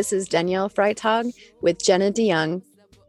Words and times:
This 0.00 0.14
is 0.14 0.28
Danielle 0.28 0.70
Freitag 0.70 1.34
with 1.60 1.84
Jenna 1.84 2.10
De 2.10 2.30
Jong, 2.30 2.62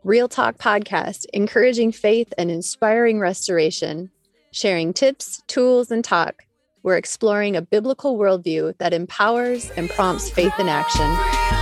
Real 0.03 0.27
Talk 0.27 0.57
Podcast, 0.57 1.25
encouraging 1.31 1.93
faith 1.93 2.33
and 2.37 2.51
inspiring 2.51 3.21
restoration, 3.21 4.11
sharing 4.51 4.91
tips, 4.91 5.41
tools, 5.47 5.89
and 5.89 6.03
talk. 6.03 6.43
We're 6.83 6.97
exploring 6.97 7.55
a 7.55 7.61
biblical 7.61 8.17
worldview 8.17 8.77
that 8.79 8.91
empowers 8.91 9.71
and 9.77 9.89
prompts 9.89 10.29
faith 10.29 10.51
in 10.59 10.67
action. 10.67 11.60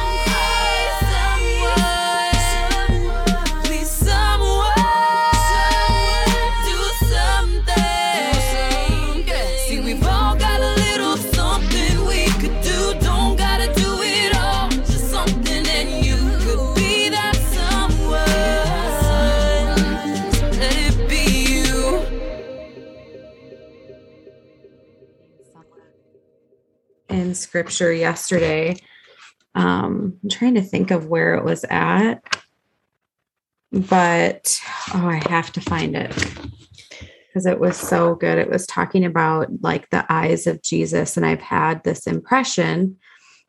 Scripture 27.40 27.92
yesterday. 27.92 28.76
Um, 29.56 30.18
I'm 30.24 30.30
trying 30.30 30.56
to 30.56 30.62
think 30.62 30.92
of 30.92 31.08
where 31.08 31.36
it 31.36 31.44
was 31.44 31.66
at, 31.70 32.22
but 33.72 34.60
oh, 34.94 35.08
I 35.08 35.22
have 35.30 35.52
to 35.54 35.62
find 35.62 35.96
it 35.96 36.14
because 37.28 37.46
it 37.46 37.60
was 37.60 37.78
so 37.78 38.16
good. 38.16 38.38
It 38.38 38.50
was 38.50 38.66
talking 38.68 39.06
about 39.06 39.48
like 39.62 39.90
the 39.90 40.06
eyes 40.10 40.48
of 40.48 40.62
Jesus, 40.62 41.18
and 41.18 41.26
I've 41.26 41.42
had 41.42 41.84
this 41.84 42.08
impression 42.08 42.98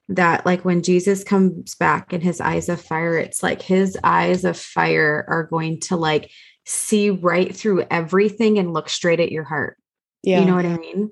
that 0.08 0.44
like 0.44 0.64
when 0.64 0.82
Jesus 0.82 1.22
comes 1.22 1.74
back 1.76 2.12
in 2.12 2.20
his 2.20 2.40
eyes 2.40 2.68
of 2.68 2.80
fire, 2.80 3.16
it's 3.16 3.42
like 3.42 3.62
his 3.62 3.96
eyes 4.02 4.44
of 4.44 4.58
fire 4.58 5.24
are 5.28 5.44
going 5.44 5.80
to 5.80 5.96
like 5.96 6.30
see 6.66 7.10
right 7.10 7.54
through 7.54 7.84
everything 7.90 8.58
and 8.58 8.72
look 8.72 8.88
straight 8.88 9.20
at 9.20 9.32
your 9.32 9.44
heart. 9.44 9.76
Yeah. 10.22 10.40
You 10.40 10.46
know 10.46 10.56
what 10.56 10.66
I 10.66 10.76
mean? 10.76 11.10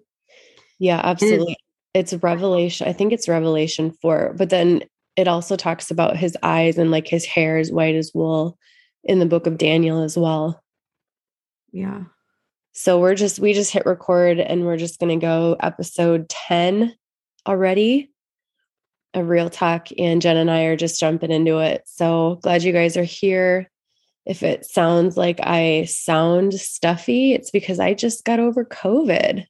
Yeah, 0.79 1.01
absolutely 1.03 1.57
it's 1.99 2.15
revelation 2.15 2.89
i 2.89 2.93
think 2.93 3.13
it's 3.13 3.29
revelation 3.29 3.93
4 4.01 4.35
but 4.37 4.51
then 4.51 4.83
it 5.19 5.27
also 5.27 5.57
talks 5.57 5.91
about 5.91 6.17
his 6.17 6.37
eyes 6.45 6.79
and 6.79 6.93
like 6.93 7.09
his 7.09 7.25
hair 7.25 7.59
is 7.59 7.73
white 7.73 7.97
as 7.97 8.13
wool 8.15 8.57
in 9.03 9.19
the 9.19 9.27
book 9.27 9.49
of 9.49 9.59
daniel 9.59 10.01
as 10.05 10.17
well. 10.17 10.63
Yeah. 11.73 12.05
So 12.73 13.01
we're 13.01 13.17
just 13.17 13.41
we 13.41 13.53
just 13.53 13.73
hit 13.73 13.85
record 13.85 14.39
and 14.39 14.65
we're 14.65 14.77
just 14.77 15.01
going 15.01 15.19
to 15.19 15.27
go 15.27 15.57
episode 15.59 16.29
10 16.29 16.95
already 17.49 18.13
a 19.13 19.25
real 19.25 19.51
talk 19.51 19.89
and 19.99 20.21
jen 20.23 20.37
and 20.37 20.51
i 20.51 20.65
are 20.65 20.77
just 20.77 21.01
jumping 21.01 21.33
into 21.33 21.59
it. 21.59 21.83
So 21.87 22.39
glad 22.43 22.63
you 22.63 22.73
guys 22.73 22.97
are 22.97 23.03
here. 23.03 23.69
If 24.25 24.45
it 24.45 24.67
sounds 24.67 25.17
like 25.17 25.41
i 25.43 25.87
sound 25.87 26.55
stuffy 26.55 27.33
it's 27.33 27.51
because 27.51 27.81
i 27.81 27.93
just 27.93 28.25
got 28.25 28.39
over 28.39 28.65
covid. 28.65 29.47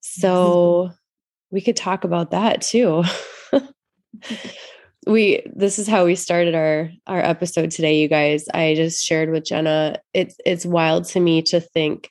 So 0.00 0.90
we 1.50 1.60
could 1.60 1.76
talk 1.76 2.04
about 2.04 2.30
that 2.30 2.62
too. 2.62 3.04
we 5.06 5.42
this 5.54 5.78
is 5.78 5.86
how 5.86 6.04
we 6.04 6.14
started 6.14 6.54
our 6.54 6.90
our 7.06 7.20
episode 7.20 7.70
today 7.70 8.00
you 8.00 8.08
guys. 8.08 8.44
I 8.52 8.74
just 8.74 9.04
shared 9.04 9.30
with 9.30 9.44
jenna 9.44 9.98
it's 10.12 10.36
it's 10.44 10.66
wild 10.66 11.04
to 11.06 11.20
me 11.20 11.42
to 11.42 11.60
think 11.60 12.10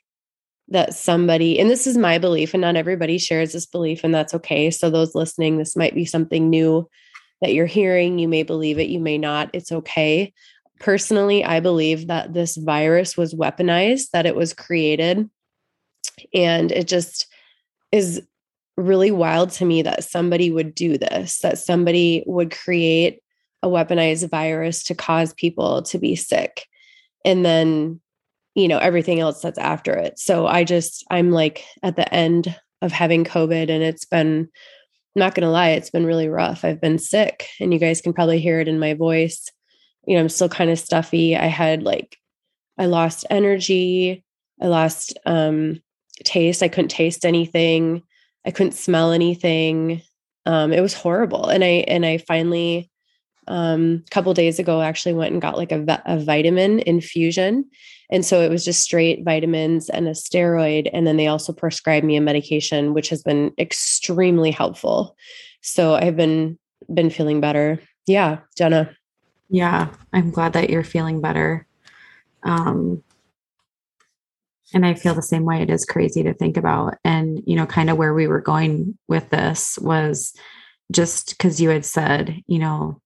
that 0.68 0.94
somebody 0.94 1.58
and 1.58 1.70
this 1.70 1.86
is 1.86 1.96
my 1.96 2.18
belief 2.18 2.52
and 2.54 2.60
not 2.60 2.76
everybody 2.76 3.18
shares 3.18 3.52
this 3.52 3.66
belief 3.66 4.02
and 4.04 4.14
that's 4.14 4.34
okay. 4.34 4.70
So 4.70 4.90
those 4.90 5.14
listening 5.14 5.58
this 5.58 5.76
might 5.76 5.94
be 5.94 6.04
something 6.04 6.50
new 6.50 6.88
that 7.40 7.54
you're 7.54 7.66
hearing. 7.66 8.18
You 8.18 8.28
may 8.28 8.42
believe 8.42 8.78
it 8.78 8.88
you 8.88 9.00
may 9.00 9.18
not. 9.18 9.50
It's 9.52 9.72
okay. 9.72 10.32
Personally 10.80 11.44
i 11.44 11.58
believe 11.58 12.06
that 12.06 12.32
this 12.32 12.56
virus 12.56 13.16
was 13.16 13.34
weaponized 13.34 14.10
that 14.12 14.26
it 14.26 14.36
was 14.36 14.54
created 14.54 15.28
and 16.32 16.70
it 16.70 16.86
just 16.86 17.26
is 17.90 18.22
really 18.78 19.10
wild 19.10 19.50
to 19.50 19.64
me 19.64 19.82
that 19.82 20.04
somebody 20.04 20.50
would 20.50 20.74
do 20.74 20.96
this, 20.96 21.40
that 21.40 21.58
somebody 21.58 22.22
would 22.26 22.50
create 22.50 23.20
a 23.62 23.68
weaponized 23.68 24.30
virus 24.30 24.84
to 24.84 24.94
cause 24.94 25.34
people 25.34 25.82
to 25.82 25.98
be 25.98 26.14
sick. 26.14 26.66
And 27.24 27.44
then, 27.44 28.00
you 28.54 28.68
know, 28.68 28.78
everything 28.78 29.18
else 29.18 29.42
that's 29.42 29.58
after 29.58 29.94
it. 29.94 30.18
So 30.18 30.46
I 30.46 30.62
just, 30.62 31.04
I'm 31.10 31.32
like 31.32 31.64
at 31.82 31.96
the 31.96 32.12
end 32.14 32.56
of 32.80 32.92
having 32.92 33.24
COVID 33.24 33.68
and 33.68 33.82
it's 33.82 34.04
been, 34.04 34.48
I'm 35.16 35.20
not 35.20 35.34
going 35.34 35.44
to 35.44 35.50
lie, 35.50 35.70
it's 35.70 35.90
been 35.90 36.06
really 36.06 36.28
rough. 36.28 36.64
I've 36.64 36.80
been 36.80 36.98
sick 36.98 37.48
and 37.58 37.72
you 37.72 37.80
guys 37.80 38.00
can 38.00 38.12
probably 38.12 38.38
hear 38.38 38.60
it 38.60 38.68
in 38.68 38.78
my 38.78 38.94
voice. 38.94 39.50
You 40.06 40.14
know, 40.14 40.20
I'm 40.20 40.28
still 40.28 40.48
kind 40.48 40.70
of 40.70 40.78
stuffy. 40.78 41.36
I 41.36 41.46
had 41.46 41.82
like, 41.82 42.16
I 42.78 42.86
lost 42.86 43.26
energy. 43.28 44.24
I 44.62 44.68
lost 44.68 45.18
um, 45.26 45.82
taste. 46.22 46.62
I 46.62 46.68
couldn't 46.68 46.90
taste 46.90 47.24
anything. 47.24 48.04
I 48.48 48.50
couldn't 48.50 48.72
smell 48.72 49.12
anything. 49.12 50.00
Um, 50.46 50.72
it 50.72 50.80
was 50.80 50.94
horrible. 50.94 51.48
And 51.48 51.62
I 51.62 51.84
and 51.86 52.06
I 52.06 52.16
finally 52.16 52.90
um, 53.46 54.02
a 54.06 54.10
couple 54.10 54.32
days 54.32 54.58
ago 54.58 54.80
actually 54.80 55.12
went 55.12 55.32
and 55.32 55.42
got 55.42 55.58
like 55.58 55.70
a, 55.70 56.02
a 56.06 56.18
vitamin 56.18 56.80
infusion. 56.80 57.66
And 58.10 58.24
so 58.24 58.40
it 58.40 58.50
was 58.50 58.64
just 58.64 58.82
straight 58.82 59.22
vitamins 59.22 59.90
and 59.90 60.08
a 60.08 60.12
steroid. 60.12 60.88
And 60.94 61.06
then 61.06 61.18
they 61.18 61.26
also 61.26 61.52
prescribed 61.52 62.06
me 62.06 62.16
a 62.16 62.22
medication, 62.22 62.94
which 62.94 63.10
has 63.10 63.22
been 63.22 63.52
extremely 63.58 64.50
helpful. 64.50 65.14
So 65.60 65.94
I've 65.94 66.16
been 66.16 66.58
been 66.92 67.10
feeling 67.10 67.42
better. 67.42 67.80
Yeah, 68.06 68.38
Jenna. 68.56 68.96
Yeah, 69.50 69.88
I'm 70.14 70.30
glad 70.30 70.54
that 70.54 70.70
you're 70.70 70.84
feeling 70.84 71.20
better. 71.20 71.66
Um, 72.44 73.02
and 74.74 74.84
I 74.84 74.94
feel 74.94 75.14
the 75.14 75.22
same 75.22 75.44
way. 75.44 75.62
It 75.62 75.70
is 75.70 75.84
crazy 75.84 76.22
to 76.22 76.34
think 76.34 76.56
about. 76.56 76.96
And, 77.04 77.42
you 77.46 77.56
know, 77.56 77.66
kind 77.66 77.90
of 77.90 77.96
where 77.96 78.14
we 78.14 78.26
were 78.26 78.40
going 78.40 78.98
with 79.08 79.30
this 79.30 79.78
was 79.78 80.34
just 80.92 81.30
because 81.30 81.60
you 81.60 81.70
had 81.70 81.84
said, 81.84 82.42
you 82.46 82.58
know, 82.58 83.00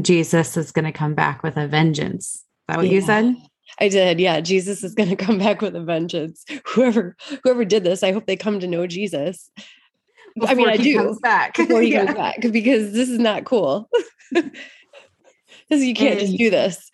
Jesus 0.00 0.56
is 0.56 0.72
going 0.72 0.86
to 0.86 0.92
come 0.92 1.14
back 1.14 1.42
with 1.42 1.56
a 1.56 1.68
vengeance. 1.68 2.34
Is 2.34 2.44
that 2.68 2.78
what 2.78 2.86
yeah. 2.86 2.92
you 2.92 3.00
said? 3.02 3.34
I 3.80 3.88
did. 3.88 4.20
Yeah. 4.20 4.40
Jesus 4.40 4.82
is 4.82 4.94
going 4.94 5.10
to 5.10 5.16
come 5.16 5.38
back 5.38 5.60
with 5.60 5.76
a 5.76 5.82
vengeance. 5.82 6.44
Whoever, 6.66 7.16
whoever 7.42 7.64
did 7.64 7.84
this, 7.84 8.02
I 8.02 8.12
hope 8.12 8.26
they 8.26 8.36
come 8.36 8.60
to 8.60 8.66
know 8.66 8.86
Jesus. 8.86 9.50
Before 10.34 10.50
I 10.50 10.54
mean, 10.54 10.68
I 10.68 10.76
do. 10.78 11.18
Back. 11.22 11.54
Before 11.56 11.82
he 11.82 11.92
yeah. 11.92 12.06
comes 12.06 12.16
back, 12.16 12.40
because 12.40 12.92
this 12.92 13.08
is 13.08 13.18
not 13.18 13.44
cool. 13.44 13.88
Because 15.68 15.84
you 15.84 15.94
can't 15.94 16.12
and, 16.12 16.20
just 16.20 16.32
mm. 16.34 16.38
do 16.38 16.50
this 16.50 16.90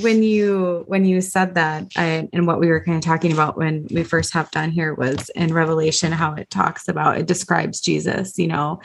when 0.00 0.22
you 0.22 0.84
when 0.86 1.04
you 1.04 1.20
said 1.20 1.54
that 1.54 1.86
I, 1.96 2.28
and 2.32 2.46
what 2.46 2.60
we 2.60 2.68
were 2.68 2.84
kind 2.84 2.96
of 2.98 3.04
talking 3.04 3.32
about 3.32 3.56
when 3.56 3.86
we 3.90 4.04
first 4.04 4.32
hopped 4.32 4.56
on 4.56 4.70
here 4.70 4.94
was 4.94 5.30
in 5.34 5.52
revelation 5.52 6.12
how 6.12 6.34
it 6.34 6.50
talks 6.50 6.88
about 6.88 7.18
it 7.18 7.26
describes 7.26 7.80
jesus 7.80 8.38
you 8.38 8.46
know 8.46 8.80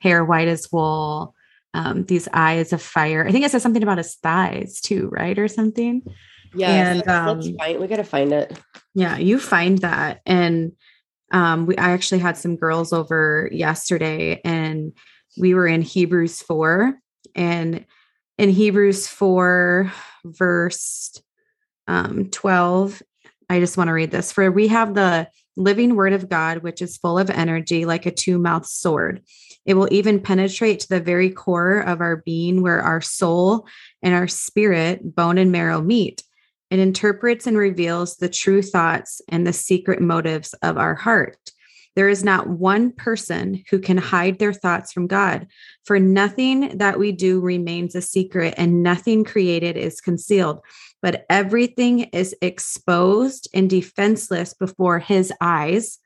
hair 0.00 0.24
white 0.24 0.48
as 0.48 0.70
wool 0.72 1.34
um, 1.76 2.04
these 2.04 2.26
eyes 2.32 2.72
of 2.72 2.80
fire. 2.80 3.26
I 3.26 3.32
think 3.32 3.44
it 3.44 3.50
says 3.50 3.62
something 3.62 3.82
about 3.82 3.98
his 3.98 4.14
thighs 4.16 4.80
too 4.80 5.08
right 5.12 5.38
or 5.38 5.46
something? 5.46 6.02
Yeah 6.54 6.70
and 6.70 7.08
um, 7.08 7.42
find 7.58 7.78
we 7.78 7.86
gotta 7.86 8.04
find 8.04 8.32
it. 8.32 8.58
Yeah 8.94 9.18
you 9.18 9.38
find 9.38 9.78
that. 9.78 10.22
And 10.24 10.72
um, 11.32 11.66
we 11.66 11.76
i 11.76 11.90
actually 11.90 12.20
had 12.20 12.36
some 12.36 12.56
girls 12.56 12.92
over 12.92 13.50
yesterday 13.52 14.40
and 14.44 14.92
we 15.36 15.54
were 15.54 15.66
in 15.66 15.82
hebrews 15.82 16.40
4 16.40 16.94
and 17.34 17.84
in 18.38 18.48
hebrews 18.48 19.08
4 19.08 19.92
verse 20.32 21.20
um, 21.86 22.30
12. 22.30 23.02
I 23.48 23.60
just 23.60 23.76
want 23.76 23.88
to 23.88 23.92
read 23.92 24.10
this. 24.10 24.32
For 24.32 24.50
we 24.50 24.68
have 24.68 24.94
the 24.94 25.28
living 25.56 25.94
word 25.94 26.12
of 26.12 26.28
God, 26.28 26.58
which 26.58 26.82
is 26.82 26.96
full 26.96 27.18
of 27.18 27.30
energy 27.30 27.84
like 27.84 28.06
a 28.06 28.10
two 28.10 28.38
mouthed 28.38 28.66
sword. 28.66 29.22
It 29.64 29.74
will 29.74 29.88
even 29.92 30.20
penetrate 30.20 30.80
to 30.80 30.88
the 30.88 31.00
very 31.00 31.30
core 31.30 31.80
of 31.80 32.00
our 32.00 32.16
being, 32.16 32.62
where 32.62 32.80
our 32.80 33.00
soul 33.00 33.66
and 34.02 34.14
our 34.14 34.28
spirit, 34.28 35.14
bone 35.14 35.38
and 35.38 35.50
marrow 35.50 35.80
meet. 35.80 36.22
It 36.70 36.78
interprets 36.78 37.46
and 37.46 37.56
reveals 37.56 38.16
the 38.16 38.28
true 38.28 38.62
thoughts 38.62 39.20
and 39.28 39.46
the 39.46 39.52
secret 39.52 40.00
motives 40.00 40.52
of 40.62 40.76
our 40.76 40.94
heart. 40.94 41.38
There 41.96 42.08
is 42.10 42.22
not 42.22 42.48
one 42.48 42.92
person 42.92 43.64
who 43.70 43.80
can 43.80 43.96
hide 43.96 44.38
their 44.38 44.52
thoughts 44.52 44.92
from 44.92 45.06
God, 45.06 45.46
for 45.84 45.98
nothing 45.98 46.76
that 46.76 46.98
we 46.98 47.10
do 47.10 47.40
remains 47.40 47.94
a 47.94 48.02
secret 48.02 48.54
and 48.58 48.82
nothing 48.82 49.24
created 49.24 49.78
is 49.78 50.02
concealed, 50.02 50.60
but 51.00 51.24
everything 51.30 52.00
is 52.12 52.36
exposed 52.42 53.48
and 53.54 53.68
defenseless 53.68 54.52
before 54.52 54.98
his 54.98 55.32
eyes, 55.40 55.98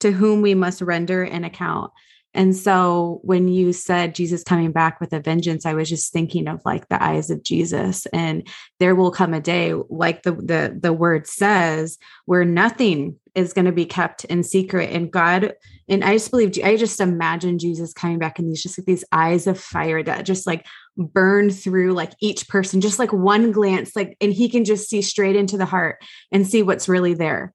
to 0.00 0.10
whom 0.10 0.40
we 0.40 0.54
must 0.54 0.80
render 0.80 1.22
an 1.22 1.44
account. 1.44 1.92
And 2.36 2.54
so 2.54 3.20
when 3.22 3.48
you 3.48 3.72
said 3.72 4.14
Jesus 4.14 4.44
coming 4.44 4.70
back 4.70 5.00
with 5.00 5.14
a 5.14 5.20
vengeance, 5.20 5.64
I 5.64 5.72
was 5.72 5.88
just 5.88 6.12
thinking 6.12 6.48
of 6.48 6.60
like 6.66 6.86
the 6.88 7.02
eyes 7.02 7.30
of 7.30 7.42
Jesus. 7.42 8.04
And 8.12 8.46
there 8.78 8.94
will 8.94 9.10
come 9.10 9.32
a 9.32 9.40
day, 9.40 9.72
like 9.88 10.22
the 10.22 10.32
the, 10.32 10.78
the 10.78 10.92
word 10.92 11.26
says, 11.26 11.98
where 12.26 12.44
nothing 12.44 13.16
is 13.34 13.54
going 13.54 13.64
to 13.64 13.72
be 13.72 13.86
kept 13.86 14.26
in 14.26 14.42
secret. 14.42 14.90
And 14.90 15.10
God, 15.10 15.54
and 15.88 16.04
I 16.04 16.12
just 16.12 16.30
believe 16.30 16.58
I 16.62 16.76
just 16.76 17.00
imagine 17.00 17.58
Jesus 17.58 17.94
coming 17.94 18.18
back 18.18 18.38
and 18.38 18.50
these 18.50 18.62
just 18.62 18.78
like 18.78 18.86
these 18.86 19.04
eyes 19.12 19.46
of 19.46 19.58
fire 19.58 20.02
that 20.02 20.26
just 20.26 20.46
like 20.46 20.66
burn 20.98 21.48
through 21.48 21.94
like 21.94 22.12
each 22.20 22.48
person, 22.48 22.82
just 22.82 22.98
like 22.98 23.14
one 23.14 23.50
glance, 23.50 23.96
like, 23.96 24.14
and 24.20 24.32
he 24.32 24.50
can 24.50 24.66
just 24.66 24.90
see 24.90 25.00
straight 25.00 25.36
into 25.36 25.56
the 25.56 25.64
heart 25.64 26.04
and 26.30 26.46
see 26.46 26.62
what's 26.62 26.86
really 26.86 27.14
there. 27.14 27.54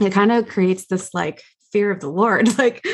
It 0.00 0.12
kind 0.12 0.32
of 0.32 0.48
creates 0.48 0.86
this 0.86 1.14
like 1.14 1.40
fear 1.72 1.92
of 1.92 2.00
the 2.00 2.10
Lord. 2.10 2.48
Like 2.58 2.84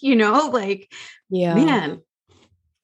you 0.00 0.16
know, 0.16 0.48
like, 0.52 0.92
yeah, 1.30 1.54
man. 1.54 2.02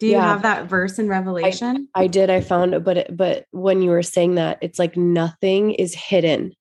Do 0.00 0.06
you 0.06 0.12
yeah. 0.12 0.26
have 0.26 0.42
that 0.42 0.68
verse 0.68 0.98
in 0.98 1.08
Revelation? 1.08 1.88
I, 1.94 2.02
I 2.02 2.06
did. 2.08 2.28
I 2.28 2.40
found 2.40 2.74
it, 2.74 2.82
but 2.84 2.96
it, 2.96 3.16
but 3.16 3.46
when 3.52 3.80
you 3.80 3.90
were 3.90 4.02
saying 4.02 4.34
that, 4.34 4.58
it's 4.60 4.78
like 4.78 4.96
nothing 4.96 5.70
is 5.70 5.94
hidden. 5.94 6.52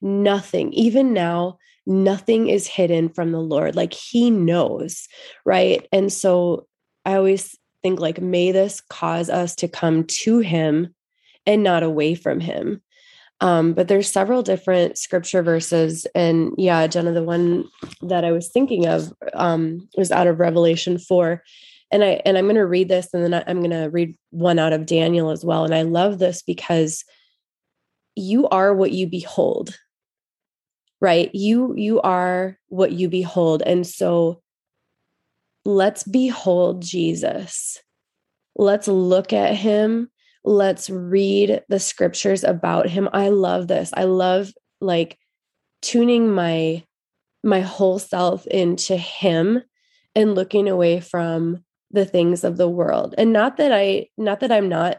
Nothing, 0.00 0.72
even 0.72 1.12
now, 1.12 1.58
nothing 1.86 2.48
is 2.48 2.66
hidden 2.66 3.10
from 3.10 3.32
the 3.32 3.40
Lord. 3.40 3.76
Like 3.76 3.92
He 3.92 4.30
knows, 4.30 5.06
right? 5.44 5.86
And 5.92 6.12
so 6.12 6.66
I 7.04 7.14
always 7.14 7.56
think 7.82 8.00
like, 8.00 8.20
may 8.20 8.50
this 8.50 8.80
cause 8.80 9.28
us 9.28 9.54
to 9.56 9.68
come 9.68 10.04
to 10.04 10.38
Him 10.38 10.94
and 11.46 11.62
not 11.62 11.82
away 11.82 12.14
from 12.14 12.40
Him. 12.40 12.82
Um, 13.44 13.74
but 13.74 13.88
there's 13.88 14.10
several 14.10 14.42
different 14.42 14.96
scripture 14.96 15.42
verses. 15.42 16.06
And 16.14 16.54
yeah, 16.56 16.86
Jenna, 16.86 17.12
the 17.12 17.22
one 17.22 17.66
that 18.00 18.24
I 18.24 18.32
was 18.32 18.48
thinking 18.48 18.86
of 18.86 19.12
um, 19.34 19.86
was 19.98 20.10
out 20.10 20.26
of 20.26 20.40
Revelation 20.40 20.98
4. 20.98 21.42
And 21.92 22.02
I 22.02 22.22
and 22.24 22.38
I'm 22.38 22.46
going 22.46 22.56
to 22.56 22.66
read 22.66 22.88
this, 22.88 23.12
and 23.12 23.22
then 23.22 23.44
I'm 23.46 23.58
going 23.58 23.70
to 23.70 23.90
read 23.90 24.16
one 24.30 24.58
out 24.58 24.72
of 24.72 24.86
Daniel 24.86 25.30
as 25.30 25.44
well. 25.44 25.64
And 25.66 25.74
I 25.74 25.82
love 25.82 26.18
this 26.18 26.40
because 26.40 27.04
you 28.16 28.48
are 28.48 28.74
what 28.74 28.92
you 28.92 29.06
behold, 29.06 29.78
right? 31.02 31.30
You 31.34 31.74
you 31.76 32.00
are 32.00 32.58
what 32.68 32.92
you 32.92 33.10
behold, 33.10 33.62
and 33.64 33.86
so 33.86 34.40
let's 35.66 36.02
behold 36.02 36.80
Jesus. 36.82 37.78
Let's 38.56 38.88
look 38.88 39.32
at 39.34 39.54
him 39.54 40.10
let's 40.44 40.90
read 40.90 41.62
the 41.68 41.80
scriptures 41.80 42.44
about 42.44 42.88
him. 42.88 43.08
I 43.12 43.30
love 43.30 43.68
this. 43.68 43.92
I 43.94 44.04
love 44.04 44.52
like 44.80 45.18
tuning 45.82 46.30
my 46.30 46.84
my 47.42 47.60
whole 47.60 47.98
self 47.98 48.46
into 48.46 48.96
him 48.96 49.62
and 50.14 50.34
looking 50.34 50.68
away 50.68 51.00
from 51.00 51.62
the 51.90 52.04
things 52.04 52.44
of 52.44 52.56
the 52.56 52.68
world. 52.68 53.14
And 53.18 53.32
not 53.32 53.56
that 53.56 53.72
i 53.72 54.08
not 54.16 54.40
that 54.40 54.52
i'm 54.52 54.68
not 54.68 54.98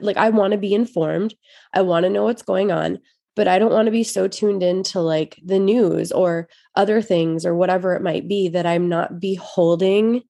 like 0.00 0.16
i 0.16 0.30
want 0.30 0.52
to 0.52 0.58
be 0.58 0.74
informed. 0.74 1.34
I 1.72 1.82
want 1.82 2.04
to 2.04 2.10
know 2.10 2.24
what's 2.24 2.42
going 2.42 2.70
on 2.70 2.98
but 3.36 3.48
i 3.48 3.58
don't 3.58 3.72
want 3.72 3.86
to 3.86 3.92
be 3.92 4.04
so 4.04 4.28
tuned 4.28 4.62
into 4.62 5.00
like 5.00 5.38
the 5.44 5.58
news 5.58 6.12
or 6.12 6.48
other 6.74 7.00
things 7.00 7.46
or 7.46 7.54
whatever 7.54 7.94
it 7.94 8.02
might 8.02 8.28
be 8.28 8.48
that 8.48 8.66
i'm 8.66 8.88
not 8.88 9.20
beholding 9.20 10.22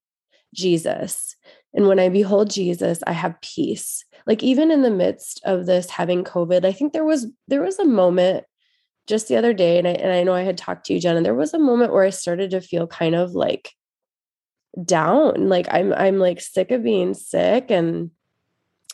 jesus 0.55 1.37
and 1.75 1.87
when 1.87 1.99
i 1.99 2.09
behold 2.09 2.51
jesus 2.51 3.01
i 3.07 3.13
have 3.13 3.41
peace. 3.41 4.05
Like 4.27 4.43
even 4.43 4.71
in 4.71 4.83
the 4.83 4.91
midst 4.91 5.41
of 5.45 5.67
this 5.67 5.91
having 5.91 6.25
covid 6.25 6.65
i 6.65 6.73
think 6.73 6.93
there 6.93 7.05
was 7.05 7.27
there 7.49 7.63
was 7.63 7.79
a 7.79 7.85
moment 7.85 8.45
just 9.07 9.29
the 9.29 9.37
other 9.37 9.53
day 9.55 9.79
and 9.79 9.89
I, 9.89 9.93
and 9.93 10.13
I 10.13 10.23
know 10.23 10.35
i 10.35 10.43
had 10.43 10.59
talked 10.59 10.87
to 10.87 10.95
you 10.95 11.01
jen 11.01 11.17
and 11.17 11.27
there 11.27 11.35
was 11.35 11.55
a 11.55 11.59
moment 11.59 11.93
where 11.93 12.05
i 12.05 12.11
started 12.11 12.51
to 12.51 12.61
feel 12.61 12.87
kind 12.87 13.15
of 13.15 13.33
like 13.33 13.71
down. 14.85 15.49
Like 15.49 15.67
i'm 15.71 15.93
i'm 15.93 16.19
like 16.19 16.41
sick 16.41 16.71
of 16.71 16.83
being 16.83 17.15
sick 17.15 17.71
and 17.71 18.11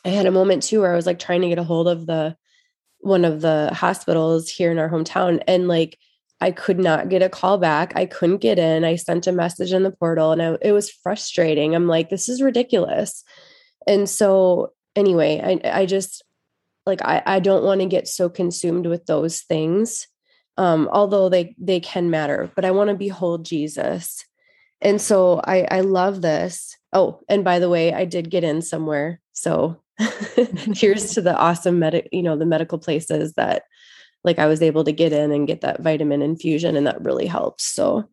i 0.05 0.09
had 0.09 0.27
a 0.27 0.31
moment 0.31 0.63
too 0.63 0.81
where 0.81 0.93
i 0.93 0.97
was 0.97 1.07
like 1.07 1.19
trying 1.19 1.43
to 1.43 1.49
get 1.49 1.59
a 1.59 1.65
hold 1.65 1.89
of 1.89 2.07
the 2.07 2.37
one 3.01 3.25
of 3.25 3.41
the 3.41 3.71
hospitals 3.75 4.49
here 4.49 4.71
in 4.71 4.79
our 4.79 4.89
hometown 4.89 5.43
and 5.47 5.69
like 5.69 5.99
I 6.41 6.51
could 6.51 6.79
not 6.79 7.09
get 7.09 7.23
a 7.23 7.29
call 7.29 7.59
back. 7.59 7.93
I 7.97 8.07
couldn't 8.07 8.39
get 8.39 8.59
in. 8.59 8.85
I 8.85 8.97
sent 8.97 9.27
a 9.27 9.33
message 9.33 9.73
in 9.73 9.83
the 9.83 9.91
portal 9.91 10.33
and 10.33 10.43
I, 10.43 10.57
it 10.61 10.73
was 10.73 10.91
frustrating. 10.91 11.75
I'm 11.75 11.89
like, 11.89 12.11
this 12.11 12.29
is 12.29 12.43
ridiculous. 12.43 13.25
And 13.87 14.09
so 14.09 14.73
anyway, 14.95 15.61
I 15.65 15.81
I 15.83 15.87
just 15.87 16.23
like 16.85 17.01
I 17.03 17.23
I 17.25 17.41
don't 17.41 17.65
want 17.65 17.81
to 17.81 17.87
get 17.87 18.09
so 18.09 18.29
consumed 18.29 18.87
with 18.87 19.07
those 19.07 19.43
things. 19.43 20.09
Um, 20.59 20.89
although 20.93 21.29
they 21.29 21.55
they 21.59 21.81
can 21.81 22.11
matter, 22.11 22.51
but 22.55 22.65
I 22.65 22.71
want 22.71 22.89
to 22.89 22.97
behold 22.97 23.45
Jesus. 23.45 24.25
And 24.81 25.01
so 25.01 25.41
I 25.45 25.67
I 25.71 25.81
love 25.81 26.23
this. 26.23 26.77
Oh, 26.93 27.21
and 27.29 27.45
by 27.45 27.59
the 27.59 27.71
way, 27.71 27.93
I 27.93 28.05
did 28.05 28.31
get 28.31 28.45
in 28.45 28.63
somewhere. 28.63 29.21
So 29.33 29.81
here's 30.75 31.15
to 31.15 31.23
the 31.23 31.37
awesome 31.37 31.79
medic, 31.79 32.09
you 32.13 32.23
know, 32.23 32.37
the 32.37 32.47
medical 32.47 32.79
places 32.79 33.35
that 33.35 33.63
like 34.27 34.39
I 34.39 34.47
was 34.47 34.61
able 34.61 34.85
to 34.85 34.93
get 34.93 35.13
in 35.13 35.33
and 35.33 35.47
get 35.47 35.63
that 35.63 35.81
vitamin 35.81 36.21
infusion 36.21 36.77
and 36.77 36.87
that 36.87 37.03
really 37.03 37.27
helped. 37.27 37.63
So 37.63 38.09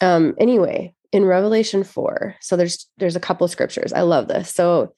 um 0.00 0.34
anyway, 0.38 0.94
in 1.12 1.24
Revelation 1.24 1.84
4, 1.84 2.36
so 2.40 2.56
there's 2.56 2.88
there's 2.96 3.16
a 3.16 3.20
couple 3.20 3.46
scriptures. 3.48 3.92
I 3.92 4.02
love 4.02 4.28
this. 4.28 4.54
So 4.54 4.94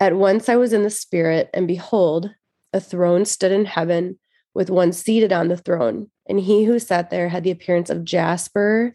at 0.00 0.16
once 0.16 0.48
I 0.48 0.56
was 0.56 0.72
in 0.72 0.82
the 0.82 0.90
spirit, 0.90 1.50
and 1.52 1.68
behold, 1.68 2.30
a 2.72 2.80
throne 2.80 3.24
stood 3.24 3.52
in 3.52 3.66
heaven 3.66 4.18
with 4.54 4.70
one 4.70 4.92
seated 4.92 5.32
on 5.32 5.48
the 5.48 5.56
throne. 5.56 6.10
And 6.28 6.40
he 6.40 6.64
who 6.64 6.78
sat 6.78 7.10
there 7.10 7.28
had 7.28 7.44
the 7.44 7.50
appearance 7.50 7.90
of 7.90 8.04
Jasper 8.04 8.94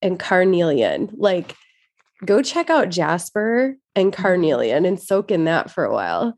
and 0.00 0.18
carnelian. 0.18 1.10
Like, 1.14 1.56
go 2.24 2.42
check 2.42 2.70
out 2.70 2.90
Jasper 2.90 3.76
and 3.94 4.12
mm-hmm. 4.12 4.22
carnelian 4.22 4.84
and 4.84 5.00
soak 5.00 5.30
in 5.30 5.44
that 5.44 5.70
for 5.70 5.84
a 5.84 5.92
while. 5.92 6.34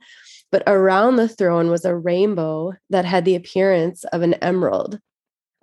But 0.55 0.63
around 0.69 1.17
the 1.17 1.27
throne 1.27 1.69
was 1.69 1.85
a 1.85 1.97
rainbow 1.97 2.75
that 2.89 3.05
had 3.05 3.25
the 3.25 3.35
appearance 3.35 4.05
of 4.13 4.23
an 4.23 4.35
emerald. 4.35 5.01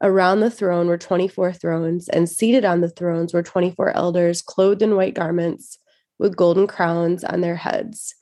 Around 0.02 0.42
the 0.42 0.52
throne 0.52 0.88
were 0.88 0.98
24 0.98 1.54
thrones, 1.54 2.10
and 2.10 2.28
seated 2.28 2.66
on 2.66 2.82
the 2.82 2.90
thrones 2.90 3.34
were 3.34 3.42
24 3.42 3.96
elders 3.96 4.42
clothed 4.42 4.82
in 4.82 4.98
white 4.98 5.14
garments 5.14 5.78
with 6.20 6.36
golden 6.36 6.68
crowns 6.68 7.24
on 7.24 7.40
their 7.40 7.56
heads. 7.56 8.16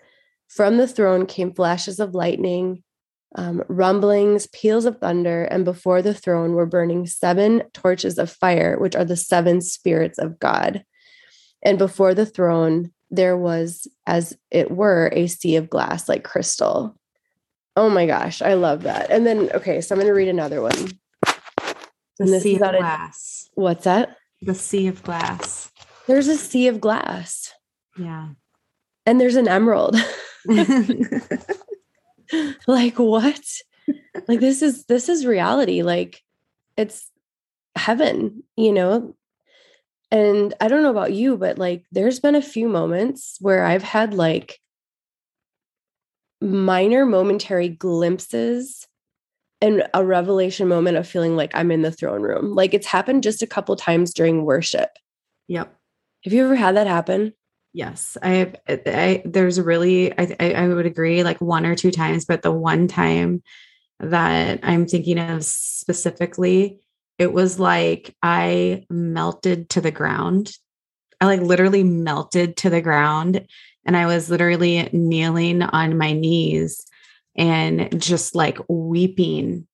From 0.47 0.77
the 0.77 0.87
throne 0.87 1.25
came 1.25 1.55
flashes 1.55 1.99
of 1.99 2.13
lightning, 2.13 2.83
um, 3.35 3.63
rumblings, 3.67 4.45
peals 4.45 4.85
of 4.85 4.99
thunder, 4.99 5.45
and 5.45 5.65
before 5.65 6.03
the 6.03 6.13
throne 6.13 6.53
were 6.53 6.67
burning 6.67 7.07
seven 7.07 7.63
torches 7.73 8.19
of 8.19 8.29
fire, 8.29 8.77
which 8.77 8.95
are 8.95 9.05
the 9.05 9.17
seven 9.17 9.61
spirits 9.61 10.19
of 10.19 10.37
God. 10.37 10.83
And 11.63 11.79
before 11.79 12.13
the 12.13 12.27
throne, 12.27 12.91
there 13.11 13.37
was, 13.37 13.87
as 14.05 14.37
it 14.51 14.71
were, 14.71 15.09
a 15.13 15.27
sea 15.27 15.55
of 15.55 15.69
glass 15.69 16.07
like 16.07 16.23
crystal. 16.23 16.95
Oh 17.75 17.89
my 17.89 18.05
gosh, 18.05 18.41
I 18.41 18.53
love 18.55 18.83
that. 18.83 19.09
And 19.09 19.25
then, 19.25 19.49
okay, 19.53 19.81
so 19.81 19.95
I'm 19.95 19.99
going 19.99 20.07
to 20.07 20.13
read 20.13 20.27
another 20.27 20.61
one. 20.61 20.91
The 22.17 22.39
sea 22.39 22.55
of 22.55 22.59
glass. 22.59 23.49
A, 23.55 23.61
what's 23.61 23.85
that? 23.85 24.17
The 24.41 24.55
sea 24.55 24.87
of 24.87 25.01
glass. 25.03 25.71
There's 26.07 26.27
a 26.27 26.37
sea 26.37 26.67
of 26.67 26.81
glass. 26.81 27.53
Yeah. 27.97 28.29
And 29.05 29.21
there's 29.21 29.35
an 29.37 29.47
emerald. 29.47 29.95
like 32.67 32.99
what? 32.99 33.41
like 34.27 34.39
this 34.39 34.61
is 34.61 34.85
this 34.85 35.09
is 35.09 35.25
reality. 35.25 35.81
Like 35.81 36.21
it's 36.77 37.09
heaven, 37.75 38.43
you 38.55 38.71
know? 38.73 39.15
And 40.11 40.53
I 40.59 40.67
don't 40.67 40.81
know 40.81 40.89
about 40.89 41.13
you, 41.13 41.37
but 41.37 41.57
like 41.57 41.85
there's 41.91 42.19
been 42.19 42.35
a 42.35 42.41
few 42.41 42.67
moments 42.67 43.37
where 43.39 43.63
I've 43.65 43.83
had 43.83 44.13
like 44.13 44.59
minor 46.41 47.05
momentary 47.05 47.69
glimpses 47.69 48.87
and 49.61 49.83
a 49.93 50.05
revelation 50.05 50.67
moment 50.67 50.97
of 50.97 51.07
feeling 51.07 51.35
like 51.35 51.51
I'm 51.53 51.71
in 51.71 51.81
the 51.81 51.91
throne 51.91 52.21
room. 52.21 52.55
Like 52.55 52.73
it's 52.73 52.87
happened 52.87 53.23
just 53.23 53.41
a 53.41 53.47
couple 53.47 53.75
times 53.75 54.13
during 54.13 54.45
worship. 54.45 54.89
Yep. 55.47 55.75
Have 56.23 56.33
you 56.33 56.45
ever 56.45 56.55
had 56.55 56.75
that 56.75 56.87
happen? 56.87 57.33
Yes, 57.73 58.17
I, 58.23 58.53
I 58.67 59.21
there's 59.25 59.59
really 59.59 60.11
I, 60.17 60.35
I 60.39 60.67
would 60.67 60.87
agree 60.87 61.23
like 61.23 61.39
one 61.39 61.65
or 61.65 61.75
two 61.75 61.91
times, 61.91 62.25
but 62.25 62.41
the 62.41 62.51
one 62.51 62.87
time 62.87 63.43
that 63.99 64.59
I'm 64.63 64.87
thinking 64.87 65.19
of 65.19 65.43
specifically, 65.45 66.79
it 67.19 67.31
was 67.31 67.59
like 67.59 68.15
I 68.23 68.85
melted 68.89 69.69
to 69.71 69.81
the 69.81 69.91
ground. 69.91 70.51
I 71.21 71.25
like 71.25 71.41
literally 71.41 71.83
melted 71.83 72.57
to 72.57 72.69
the 72.69 72.81
ground, 72.81 73.45
and 73.85 73.95
I 73.95 74.07
was 74.07 74.29
literally 74.29 74.89
kneeling 74.91 75.61
on 75.61 75.97
my 75.97 76.13
knees 76.13 76.85
and 77.35 78.01
just 78.01 78.33
like 78.35 78.57
weeping 78.67 79.67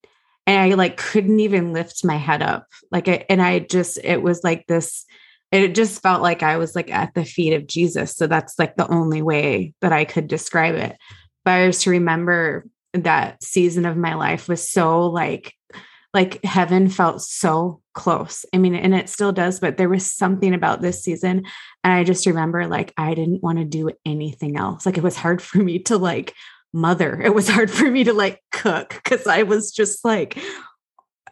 and 0.48 0.62
I 0.62 0.75
like 0.75 0.98
couldn't 0.98 1.40
even 1.40 1.74
lift 1.74 2.06
my 2.06 2.18
head 2.18 2.42
up. 2.42 2.68
Like 2.92 3.25
and 3.30 3.42
I 3.42 3.60
just 3.60 4.00
it 4.04 4.22
was 4.22 4.44
like 4.44 4.66
this 4.68 5.06
it 5.52 5.75
just 5.75 6.02
felt 6.02 6.22
like 6.22 6.44
I 6.44 6.58
was 6.58 6.75
like 6.75 6.92
at 6.92 7.14
the 7.14 7.24
feet 7.24 7.54
of 7.54 7.68
Jesus. 7.68 8.16
So 8.16 8.28
that's 8.28 8.60
like 8.60 8.75
the 8.75 8.92
only 8.92 9.22
way 9.22 9.74
that 9.82 9.94
I 9.94 10.04
could 10.04 10.28
describe 10.28 10.75
it. 10.75 10.98
But 11.46 11.52
I 11.52 11.68
was 11.68 11.84
to 11.84 11.92
remember 11.92 12.66
that 12.94 13.44
season 13.44 13.86
of 13.86 13.96
my 13.96 14.16
life 14.16 14.50
was 14.50 14.70
so 14.70 15.06
like 15.08 15.54
like 16.15 16.41
heaven 16.45 16.88
felt 16.88 17.22
so 17.22 17.81
close. 17.93 18.45
I 18.53 18.57
mean, 18.57 18.74
and 18.74 18.95
it 18.95 19.10
still 19.10 19.34
does, 19.34 19.60
but 19.60 19.75
there 19.75 19.89
was 19.89 20.10
something 20.10 20.53
about 20.53 20.81
this 20.81 21.03
season. 21.03 21.43
And 21.84 21.93
I 21.93 22.05
just 22.05 22.25
remember 22.25 22.67
like 22.67 22.93
I 22.95 23.13
didn't 23.13 23.43
want 23.43 23.60
to 23.60 23.65
do 23.65 23.91
anything 24.05 24.55
else. 24.55 24.86
Like 24.86 24.98
it 24.98 25.03
was 25.03 25.17
hard 25.17 25.41
for 25.41 25.57
me 25.57 25.79
to 25.79 25.98
like 25.98 26.34
mother. 26.72 27.22
It 27.22 27.36
was 27.36 27.50
hard 27.50 27.69
for 27.69 27.91
me 27.91 28.05
to 28.05 28.13
like 28.13 28.41
cook 28.53 29.01
because 29.03 29.27
I 29.27 29.43
was 29.43 29.74
just 29.74 30.05
like, 30.05 30.41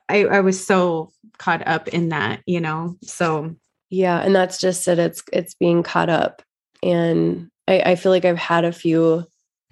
I, 0.10 0.26
I 0.26 0.42
was 0.42 0.64
so 0.64 1.14
caught 1.38 1.66
up 1.66 1.88
in 1.88 2.10
that, 2.10 2.42
you 2.46 2.60
know. 2.60 2.98
So 3.04 3.56
yeah, 3.90 4.20
and 4.20 4.36
that's 4.36 4.58
just 4.58 4.86
it. 4.90 5.00
It's 5.00 5.24
it's 5.32 5.54
being 5.54 5.82
caught 5.82 6.10
up. 6.10 6.42
And 6.84 7.50
I, 7.70 7.80
I 7.80 7.96
feel 7.96 8.12
like 8.12 8.26
I've 8.26 8.38
had 8.38 8.66
a 8.66 8.74
few, 8.74 9.24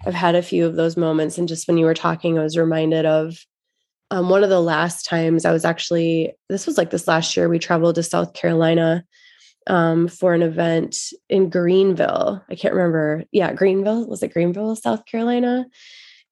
I've 0.06 0.14
had 0.14 0.36
a 0.36 0.42
few 0.42 0.64
of 0.64 0.76
those 0.76 0.96
moments. 0.96 1.36
And 1.36 1.48
just 1.48 1.68
when 1.68 1.76
you 1.76 1.84
were 1.84 1.92
talking, 1.92 2.38
I 2.38 2.42
was 2.42 2.56
reminded 2.56 3.04
of 3.04 3.36
um, 4.12 4.28
one 4.28 4.44
of 4.44 4.50
the 4.50 4.60
last 4.60 5.06
times 5.06 5.46
I 5.46 5.52
was 5.52 5.64
actually, 5.64 6.34
this 6.50 6.66
was 6.66 6.76
like 6.76 6.90
this 6.90 7.08
last 7.08 7.34
year, 7.34 7.48
we 7.48 7.58
traveled 7.58 7.94
to 7.94 8.02
South 8.02 8.34
Carolina 8.34 9.06
um, 9.68 10.06
for 10.06 10.34
an 10.34 10.42
event 10.42 10.98
in 11.30 11.48
Greenville. 11.48 12.44
I 12.50 12.54
can't 12.54 12.74
remember. 12.74 13.24
Yeah, 13.32 13.54
Greenville. 13.54 14.06
Was 14.06 14.22
it 14.22 14.34
Greenville, 14.34 14.76
South 14.76 15.06
Carolina? 15.06 15.64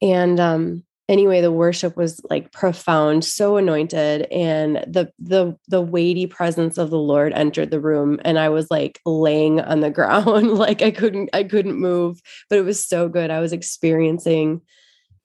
And 0.02 0.38
um, 0.38 0.84
anyway, 1.08 1.40
the 1.40 1.50
worship 1.50 1.96
was 1.96 2.20
like 2.28 2.52
profound, 2.52 3.24
so 3.24 3.56
anointed, 3.56 4.22
and 4.30 4.84
the 4.86 5.10
the 5.18 5.56
the 5.68 5.80
weighty 5.80 6.26
presence 6.26 6.76
of 6.76 6.90
the 6.90 6.98
Lord 6.98 7.32
entered 7.32 7.70
the 7.70 7.80
room, 7.80 8.20
and 8.26 8.38
I 8.38 8.50
was 8.50 8.70
like 8.70 9.00
laying 9.06 9.58
on 9.58 9.80
the 9.80 9.90
ground, 9.98 10.52
like 10.52 10.82
I 10.82 10.90
couldn't 10.90 11.30
I 11.32 11.44
couldn't 11.44 11.80
move, 11.80 12.20
but 12.50 12.58
it 12.58 12.64
was 12.64 12.86
so 12.86 13.08
good. 13.08 13.30
I 13.30 13.40
was 13.40 13.54
experiencing 13.54 14.60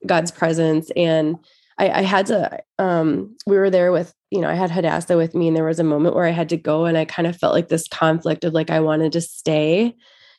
God's 0.06 0.30
presence 0.30 0.90
and 0.96 1.36
I, 1.78 1.90
I 1.90 2.02
had 2.02 2.26
to 2.26 2.58
um 2.78 3.36
we 3.46 3.56
were 3.56 3.70
there 3.70 3.92
with 3.92 4.12
you 4.30 4.40
know 4.40 4.48
I 4.48 4.54
had 4.54 4.70
Hadassah 4.70 5.16
with 5.16 5.34
me 5.34 5.48
and 5.48 5.56
there 5.56 5.64
was 5.64 5.78
a 5.78 5.84
moment 5.84 6.14
where 6.14 6.24
I 6.24 6.30
had 6.30 6.48
to 6.50 6.56
go 6.56 6.84
and 6.86 6.96
I 6.96 7.04
kind 7.04 7.26
of 7.26 7.36
felt 7.36 7.54
like 7.54 7.68
this 7.68 7.88
conflict 7.88 8.44
of 8.44 8.52
like 8.52 8.70
I 8.70 8.80
wanted 8.80 9.12
to 9.12 9.20
stay 9.20 9.94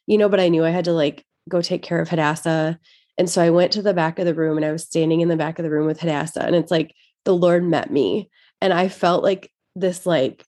you 0.08 0.18
know 0.18 0.30
but 0.30 0.40
I 0.40 0.50
knew 0.50 0.66
I 0.66 0.72
had 0.72 0.86
to 0.86 0.94
like 0.94 1.26
go 1.48 1.62
take 1.62 1.82
care 1.82 2.02
of 2.02 2.10
Hadassah. 2.10 2.80
And 3.18 3.30
so 3.30 3.42
I 3.42 3.50
went 3.50 3.72
to 3.74 3.82
the 3.82 3.94
back 3.94 4.20
of 4.20 4.26
the 4.26 4.34
room 4.34 4.58
and 4.58 4.66
I 4.66 4.72
was 4.72 4.84
standing 4.84 5.22
in 5.22 5.30
the 5.30 5.38
back 5.38 5.58
of 5.58 5.64
the 5.64 5.72
room 5.72 5.88
with 5.88 6.00
Hadassah 6.00 6.44
and 6.44 6.56
it's 6.56 6.72
like 6.72 6.94
the 7.26 7.36
Lord 7.36 7.64
met 7.64 7.92
me 7.92 8.30
and 8.62 8.74
I 8.74 8.90
felt 8.90 9.24
like 9.24 9.52
this 9.76 10.06
like 10.06 10.46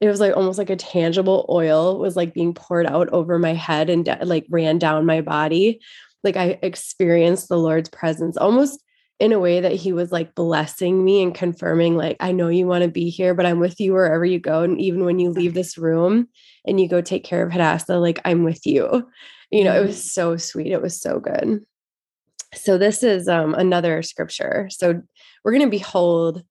it 0.00 0.08
was 0.08 0.20
like 0.20 0.36
almost 0.36 0.58
like 0.58 0.70
a 0.70 0.76
tangible 0.76 1.44
oil 1.48 1.98
was 1.98 2.14
like 2.14 2.32
being 2.32 2.54
poured 2.54 2.86
out 2.86 3.08
over 3.08 3.38
my 3.38 3.52
head 3.52 3.90
and 3.90 4.08
like 4.22 4.46
ran 4.48 4.78
down 4.78 5.06
my 5.06 5.20
body. 5.20 5.80
Like 6.22 6.36
I 6.36 6.58
experienced 6.62 7.48
the 7.48 7.58
Lord's 7.58 7.88
presence 7.88 8.36
almost 8.36 8.80
in 9.20 9.32
a 9.32 9.38
way 9.38 9.60
that 9.60 9.72
he 9.72 9.92
was 9.92 10.12
like 10.12 10.34
blessing 10.34 11.04
me 11.04 11.22
and 11.22 11.34
confirming 11.34 11.96
like 11.96 12.16
i 12.20 12.30
know 12.30 12.48
you 12.48 12.66
want 12.66 12.84
to 12.84 12.90
be 12.90 13.10
here 13.10 13.34
but 13.34 13.46
i'm 13.46 13.58
with 13.58 13.80
you 13.80 13.92
wherever 13.92 14.24
you 14.24 14.38
go 14.38 14.62
and 14.62 14.80
even 14.80 15.04
when 15.04 15.18
you 15.18 15.30
leave 15.30 15.54
this 15.54 15.76
room 15.76 16.28
and 16.66 16.80
you 16.80 16.88
go 16.88 17.00
take 17.00 17.24
care 17.24 17.44
of 17.44 17.50
hadassah 17.50 17.98
like 17.98 18.20
i'm 18.24 18.44
with 18.44 18.64
you. 18.66 19.08
You 19.50 19.64
know 19.64 19.80
it 19.80 19.86
was 19.86 19.96
mm. 19.96 20.10
so 20.10 20.36
sweet. 20.36 20.72
It 20.72 20.82
was 20.82 21.00
so 21.00 21.20
good. 21.20 21.64
So 22.54 22.78
this 22.78 23.02
is 23.02 23.28
um, 23.28 23.54
another 23.54 24.02
scripture. 24.02 24.68
So 24.70 25.02
we're 25.44 25.52
going 25.52 25.64
to 25.64 25.70
behold 25.70 26.42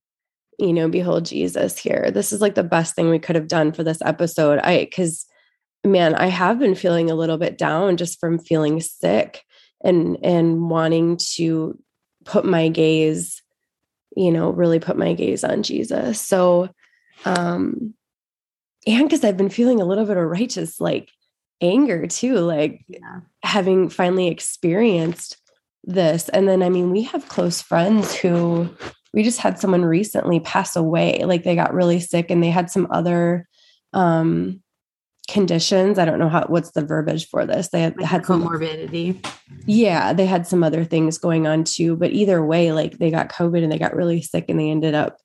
you 0.60 0.74
know 0.74 0.90
behold 0.90 1.26
jesus 1.26 1.78
here. 1.78 2.10
This 2.12 2.34
is 2.34 2.42
like 2.42 2.56
the 2.56 2.64
best 2.64 2.96
thing 2.96 3.10
we 3.10 3.20
could 3.20 3.36
have 3.36 3.48
done 3.48 3.72
for 3.72 3.84
this 3.84 4.02
episode. 4.02 4.60
I 4.60 4.86
because 4.86 5.26
man 5.86 6.16
i 6.16 6.26
have 6.26 6.60
been 6.60 6.76
feeling 6.76 7.10
a 7.10 7.16
little 7.16 7.38
bit 7.38 7.58
down 7.58 7.96
just 7.96 8.20
from 8.20 8.40
feeling 8.40 8.82
sick 8.82 9.44
and 9.84 10.18
and 10.22 10.70
wanting 10.70 11.18
to 11.18 11.80
put 12.28 12.46
my 12.46 12.68
gaze, 12.70 13.42
you 14.16 14.32
know, 14.32 14.50
really 14.50 14.80
put 14.80 14.98
my 14.98 15.14
gaze 15.14 15.44
on 15.44 15.64
Jesus. 15.64 16.22
So, 16.22 16.70
um, 17.26 17.94
and 18.86 19.10
because 19.10 19.24
I've 19.24 19.38
been 19.38 19.50
feeling 19.50 19.82
a 19.82 19.86
little 19.86 20.06
bit 20.06 20.18
of 20.18 20.24
righteous 20.24 20.80
like 20.80 21.10
anger 21.62 22.06
too, 22.06 22.36
like 22.36 22.86
yeah. 22.88 23.22
having 23.44 23.90
finally 23.90 24.28
experienced 24.28 25.38
this. 25.84 26.30
And 26.30 26.48
then, 26.48 26.62
I 26.62 26.70
mean, 26.70 26.92
we 26.92 27.04
have 27.04 27.30
close 27.30 27.62
friends 27.62 28.14
who 28.14 28.70
we 29.14 29.24
just 29.24 29.40
had 29.40 29.60
someone 29.60 29.86
recently 29.86 30.40
pass 30.40 30.76
away. 30.76 31.24
Like 31.24 31.44
they 31.44 31.56
got 31.56 31.74
really 31.74 32.00
sick 32.00 32.30
and 32.30 32.44
they 32.44 32.50
had 32.50 32.70
some 32.70 32.88
other 32.92 33.48
um 33.94 34.62
conditions. 35.28 36.00
I 36.00 36.06
don't 36.06 36.20
know 36.20 36.30
how 36.30 36.46
what's 36.48 36.72
the 36.72 36.86
verbiage 36.86 37.28
for 37.28 37.46
this. 37.46 37.70
They 37.70 37.82
had, 37.82 37.98
like 37.98 38.06
had 38.06 38.24
comorbidity. 38.24 39.24
Some, 39.26 39.34
yeah, 39.66 40.14
they 40.14 40.26
had 40.26 40.48
some 40.48 40.64
other 40.64 40.86
things 40.86 41.18
going 41.18 41.48
on 41.48 41.64
too. 41.64 41.96
But 41.96 42.12
either 42.12 42.44
way, 42.46 42.72
like 42.72 42.98
they 42.98 43.12
got 43.12 43.30
COVID 43.30 43.62
and 43.64 43.72
they 43.72 43.78
got 43.78 43.96
really 43.96 44.22
sick 44.22 44.46
and 44.48 44.60
they 44.60 44.70
ended 44.70 44.96
up 44.96 45.18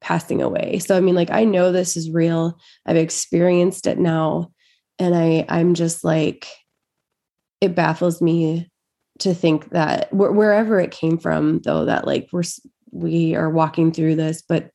passing 0.00 0.40
away. 0.40 0.78
So 0.78 0.96
I 0.96 1.00
mean, 1.00 1.14
like 1.14 1.30
I 1.30 1.44
know 1.44 1.72
this 1.72 1.96
is 1.96 2.10
real. 2.10 2.58
I've 2.86 2.96
experienced 2.96 3.86
it 3.86 3.98
now, 3.98 4.50
and 4.98 5.14
I 5.14 5.44
I'm 5.48 5.74
just 5.74 6.04
like 6.04 6.48
it 7.60 7.74
baffles 7.74 8.22
me 8.22 8.70
to 9.18 9.34
think 9.34 9.70
that 9.70 10.08
wh- 10.08 10.34
wherever 10.34 10.80
it 10.80 10.90
came 10.90 11.18
from, 11.18 11.60
though, 11.60 11.84
that 11.84 12.06
like 12.06 12.28
we're 12.32 12.42
we 12.92 13.34
are 13.34 13.50
walking 13.50 13.92
through 13.92 14.16
this, 14.16 14.42
but 14.42 14.70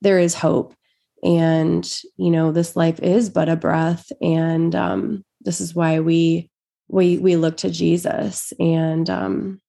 there 0.00 0.18
is 0.18 0.34
hope 0.34 0.74
and 1.22 2.00
you 2.16 2.30
know 2.30 2.52
this 2.52 2.76
life 2.76 3.00
is 3.00 3.28
but 3.30 3.48
a 3.48 3.56
breath 3.56 4.10
and 4.20 4.74
um, 4.74 5.24
this 5.40 5.60
is 5.60 5.74
why 5.74 6.00
we 6.00 6.50
we 6.88 7.18
we 7.18 7.36
look 7.36 7.56
to 7.58 7.70
jesus 7.70 8.52
and 8.58 9.10
um, 9.10 9.60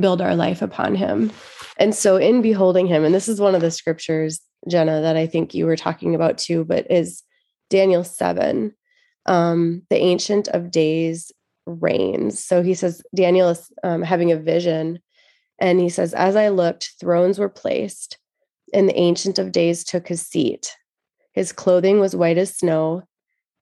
build 0.00 0.20
our 0.20 0.34
life 0.34 0.62
upon 0.62 0.94
him. 0.94 1.30
And 1.78 1.94
so 1.94 2.16
in 2.16 2.42
beholding 2.42 2.86
him 2.86 3.04
and 3.04 3.14
this 3.14 3.28
is 3.28 3.40
one 3.40 3.54
of 3.54 3.60
the 3.60 3.70
scriptures 3.70 4.40
jenna 4.68 5.02
that 5.02 5.16
i 5.16 5.26
think 5.26 5.52
you 5.54 5.66
were 5.66 5.76
talking 5.76 6.14
about 6.14 6.38
too 6.38 6.64
but 6.64 6.90
is 6.90 7.22
daniel 7.68 8.04
7 8.04 8.74
um, 9.26 9.82
the 9.88 9.96
ancient 9.96 10.48
of 10.48 10.70
days 10.70 11.32
reigns. 11.66 12.42
So 12.42 12.62
he 12.62 12.74
says 12.74 13.02
daniel 13.14 13.50
is 13.50 13.70
um, 13.82 14.02
having 14.02 14.32
a 14.32 14.36
vision 14.36 15.00
and 15.58 15.80
he 15.80 15.88
says 15.88 16.14
as 16.14 16.36
i 16.36 16.48
looked 16.48 16.92
thrones 17.00 17.38
were 17.38 17.48
placed 17.48 18.18
and 18.72 18.88
the 18.88 18.98
ancient 18.98 19.38
of 19.38 19.52
days 19.52 19.84
took 19.84 20.08
his 20.08 20.22
seat 20.22 20.74
his 21.34 21.52
clothing 21.52 21.98
was 22.00 22.14
white 22.14 22.38
as 22.38 22.56
snow, 22.56 23.02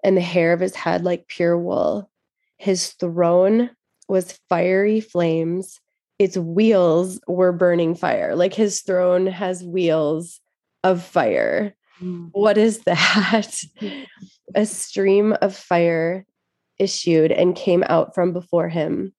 and 0.04 0.16
the 0.16 0.20
hair 0.20 0.52
of 0.52 0.60
his 0.60 0.76
head 0.76 1.04
like 1.04 1.26
pure 1.26 1.58
wool. 1.58 2.10
His 2.58 2.90
throne 2.92 3.70
was 4.08 4.38
fiery 4.48 5.00
flames. 5.00 5.80
Its 6.18 6.36
wheels 6.36 7.18
were 7.26 7.52
burning 7.52 7.94
fire. 7.94 8.36
Like 8.36 8.52
his 8.52 8.82
throne 8.82 9.26
has 9.26 9.64
wheels 9.64 10.40
of 10.84 11.02
fire. 11.02 11.74
Mm. 12.00 12.28
What 12.32 12.58
is 12.58 12.80
that? 12.80 13.64
A 14.54 14.66
stream 14.66 15.34
of 15.40 15.56
fire 15.56 16.26
issued 16.78 17.32
and 17.32 17.56
came 17.56 17.84
out 17.88 18.14
from 18.14 18.34
before 18.34 18.68
him. 18.68 19.14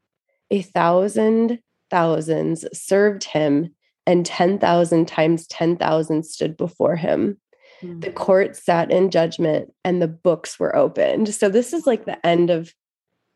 A 0.51 0.61
thousand 0.61 1.59
thousands 1.89 2.65
served 2.71 3.23
him, 3.23 3.73
and 4.05 4.25
10,000 4.25 5.07
times 5.07 5.47
10,000 5.47 6.23
stood 6.23 6.55
before 6.55 6.95
him. 6.95 7.39
The 7.83 8.09
mm. 8.09 8.15
court 8.15 8.55
sat 8.55 8.91
in 8.91 9.11
judgment 9.11 9.73
and 9.83 10.01
the 10.01 10.07
books 10.07 10.57
were 10.57 10.75
opened. 10.75 11.33
So 11.35 11.49
this 11.49 11.73
is 11.73 11.85
like 11.85 12.05
the 12.05 12.25
end 12.25 12.49
of 12.49 12.73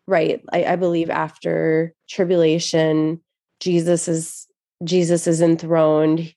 right. 0.07 0.41
I, 0.53 0.63
I 0.63 0.75
believe 0.77 1.09
after 1.09 1.93
tribulation, 2.09 3.21
Jesus 3.59 4.07
is 4.07 4.47
Jesus 4.83 5.27
is 5.27 5.41
enthroned. 5.41 6.33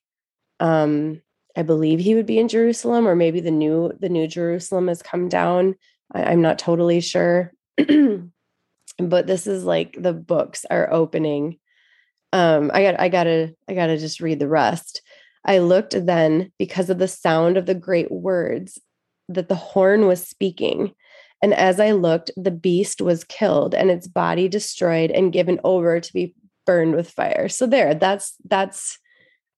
Um, 0.59 1.23
I 1.57 1.63
believe 1.63 2.01
he 2.01 2.15
would 2.15 2.27
be 2.27 2.39
in 2.39 2.49
Jerusalem, 2.49 3.07
or 3.07 3.15
maybe 3.15 3.41
the 3.41 3.51
new 3.51 3.93
the 3.99 4.09
new 4.09 4.27
Jerusalem 4.27 4.89
has 4.89 5.03
come 5.03 5.29
down. 5.29 5.77
I, 6.13 6.25
I'm 6.25 6.43
not 6.43 6.59
totally 6.59 7.01
sure. 7.01 7.53
but 7.77 9.27
this 9.27 9.47
is 9.47 9.65
like 9.65 9.97
the 9.99 10.13
books 10.13 10.65
are 10.69 10.93
opening. 10.93 11.59
Um, 12.33 12.71
I 12.75 12.83
got 12.83 13.01
I 13.01 13.09
gotta 13.09 13.55
I 13.69 13.75
gotta 13.75 13.99
just 13.99 14.21
read 14.21 14.41
the 14.41 14.49
rest. 14.49 15.03
I 15.45 15.59
looked 15.59 16.07
then 16.07 16.53
because 16.59 16.91
of 16.91 16.99
the 16.99 17.09
sound 17.09 17.57
of 17.57 17.67
the 17.67 17.75
great 17.75 18.11
words 18.11 18.79
that 19.29 19.49
the 19.49 19.55
horn 19.55 20.07
was 20.07 20.27
speaking. 20.27 20.93
And 21.43 21.55
as 21.55 21.81
I 21.81 21.93
looked, 21.93 22.31
the 22.37 22.51
beast 22.51 23.01
was 23.01 23.25
killed 23.25 23.75
and 23.75 23.91
its 23.91 24.07
body 24.07 24.49
destroyed 24.49 25.11
and 25.11 25.33
given 25.33 25.61
over 25.65 26.01
to 26.01 26.13
be 26.13 26.35
burned 26.67 26.95
with 26.95 27.11
fire. 27.11 27.49
So 27.49 27.67
there, 27.67 27.95
that's 27.95 28.35
that's 28.45 28.99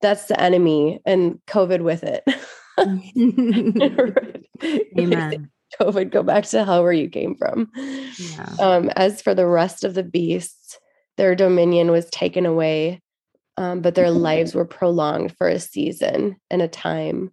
that's 0.00 0.26
the 0.26 0.40
enemy 0.40 1.00
and 1.04 1.40
COVID 1.46 1.82
with 1.82 2.04
it. 2.04 2.24
Amen. 4.98 5.50
COVID, 5.80 6.10
go 6.10 6.22
back 6.22 6.44
to 6.46 6.64
hell 6.64 6.82
where 6.82 6.92
you 6.92 7.08
came 7.08 7.34
from. 7.34 7.70
Yeah. 7.76 8.54
Um, 8.60 8.90
as 8.96 9.22
for 9.22 9.34
the 9.34 9.46
rest 9.46 9.84
of 9.84 9.94
the 9.94 10.02
beasts, 10.02 10.78
their 11.16 11.34
dominion 11.34 11.90
was 11.90 12.08
taken 12.10 12.46
away 12.46 13.00
um, 13.56 13.80
but 13.80 13.94
their 13.94 14.10
lives 14.10 14.54
were 14.54 14.64
prolonged 14.64 15.36
for 15.36 15.48
a 15.48 15.58
season 15.58 16.36
and 16.50 16.62
a 16.62 16.68
time. 16.68 17.32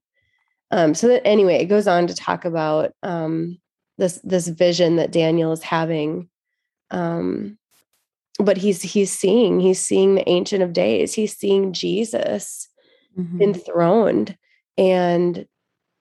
Um, 0.71 0.93
so 0.93 1.07
that 1.07 1.25
anyway, 1.25 1.55
it 1.55 1.65
goes 1.65 1.87
on 1.87 2.07
to 2.07 2.15
talk 2.15 2.45
about 2.45 2.91
um, 3.03 3.57
this 3.97 4.19
this 4.23 4.47
vision 4.47 4.97
that 4.97 5.11
Daniel 5.11 5.51
is 5.51 5.63
having. 5.63 6.29
Um, 6.91 7.57
but 8.39 8.57
he's 8.57 8.81
he's 8.81 9.11
seeing 9.11 9.59
he's 9.59 9.79
seeing 9.79 10.15
the 10.15 10.27
Ancient 10.29 10.63
of 10.63 10.73
Days. 10.73 11.13
He's 11.13 11.35
seeing 11.35 11.73
Jesus 11.73 12.67
mm-hmm. 13.17 13.41
enthroned, 13.41 14.37
and 14.77 15.45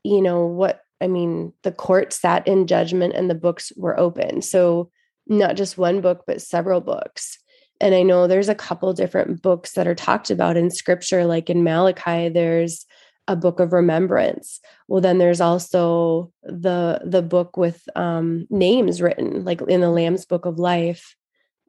you 0.05 0.23
know 0.23 0.47
what 0.47 0.81
i 1.01 1.07
mean 1.07 1.53
the 1.63 1.73
court 1.73 2.13
sat 2.13 2.47
in 2.47 2.67
judgment 2.67 3.15
and 3.15 3.29
the 3.29 3.35
books 3.35 3.73
were 3.77 3.99
open 3.99 4.43
so 4.43 4.91
not 5.27 5.57
just 5.57 5.79
one 5.79 6.01
book 6.01 6.25
but 6.27 6.41
several 6.41 6.81
books 6.81 7.39
and 7.81 7.95
i 7.95 8.03
know 8.03 8.27
there's 8.27 8.49
a 8.49 8.55
couple 8.55 8.93
different 8.93 9.43
books 9.43 9.73
that 9.73 9.87
are 9.87 9.95
talked 9.95 10.31
about 10.31 10.57
in 10.57 10.71
scripture 10.71 11.25
like 11.25 11.49
in 11.51 11.63
malachi 11.63 12.29
there's 12.29 12.87
a 13.29 13.37
book 13.37 13.61
of 13.61 13.73
remembrance. 13.73 14.59
Well 14.89 15.03
then 15.03 15.19
there's 15.19 15.41
also 15.41 16.33
the 16.43 17.01
the 17.05 17.23
book 17.23 17.57
with 17.57 17.87
um 17.95 18.47
names 18.51 19.01
written 19.01 19.45
like 19.45 19.61
in 19.61 19.83
the 19.83 19.91
lamb's 19.91 20.25
book 20.25 20.47
of 20.47 20.59
life. 20.59 21.15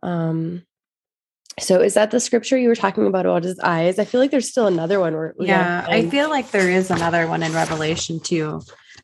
Um 0.01 0.63
so 1.59 1.81
is 1.81 1.95
that 1.95 2.11
the 2.11 2.21
scripture 2.21 2.57
you 2.57 2.69
were 2.69 2.75
talking 2.75 3.05
about 3.05 3.25
about 3.25 3.43
his 3.43 3.59
eyes? 3.59 3.99
I 3.99 4.05
feel 4.05 4.21
like 4.21 4.31
there's 4.31 4.49
still 4.49 4.67
another 4.67 4.99
one 4.99 5.13
where 5.13 5.35
yeah 5.39 5.85
i 5.89 6.09
feel 6.09 6.29
like 6.29 6.51
there 6.51 6.69
is 6.69 6.89
another 6.89 7.27
one 7.27 7.43
in 7.43 7.51
revelation 7.51 8.21
too 8.21 8.61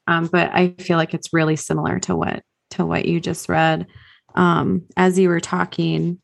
um 0.07 0.27
but 0.27 0.49
i 0.53 0.69
feel 0.79 0.97
like 0.97 1.13
it's 1.13 1.33
really 1.33 1.57
similar 1.57 1.99
to 1.99 2.15
what 2.15 2.43
to 2.71 2.85
what 2.85 3.05
you 3.05 3.19
just 3.19 3.49
read. 3.49 3.85
Um 4.33 4.83
as 4.95 5.19
you 5.19 5.27
were 5.27 5.41
talking 5.41 6.19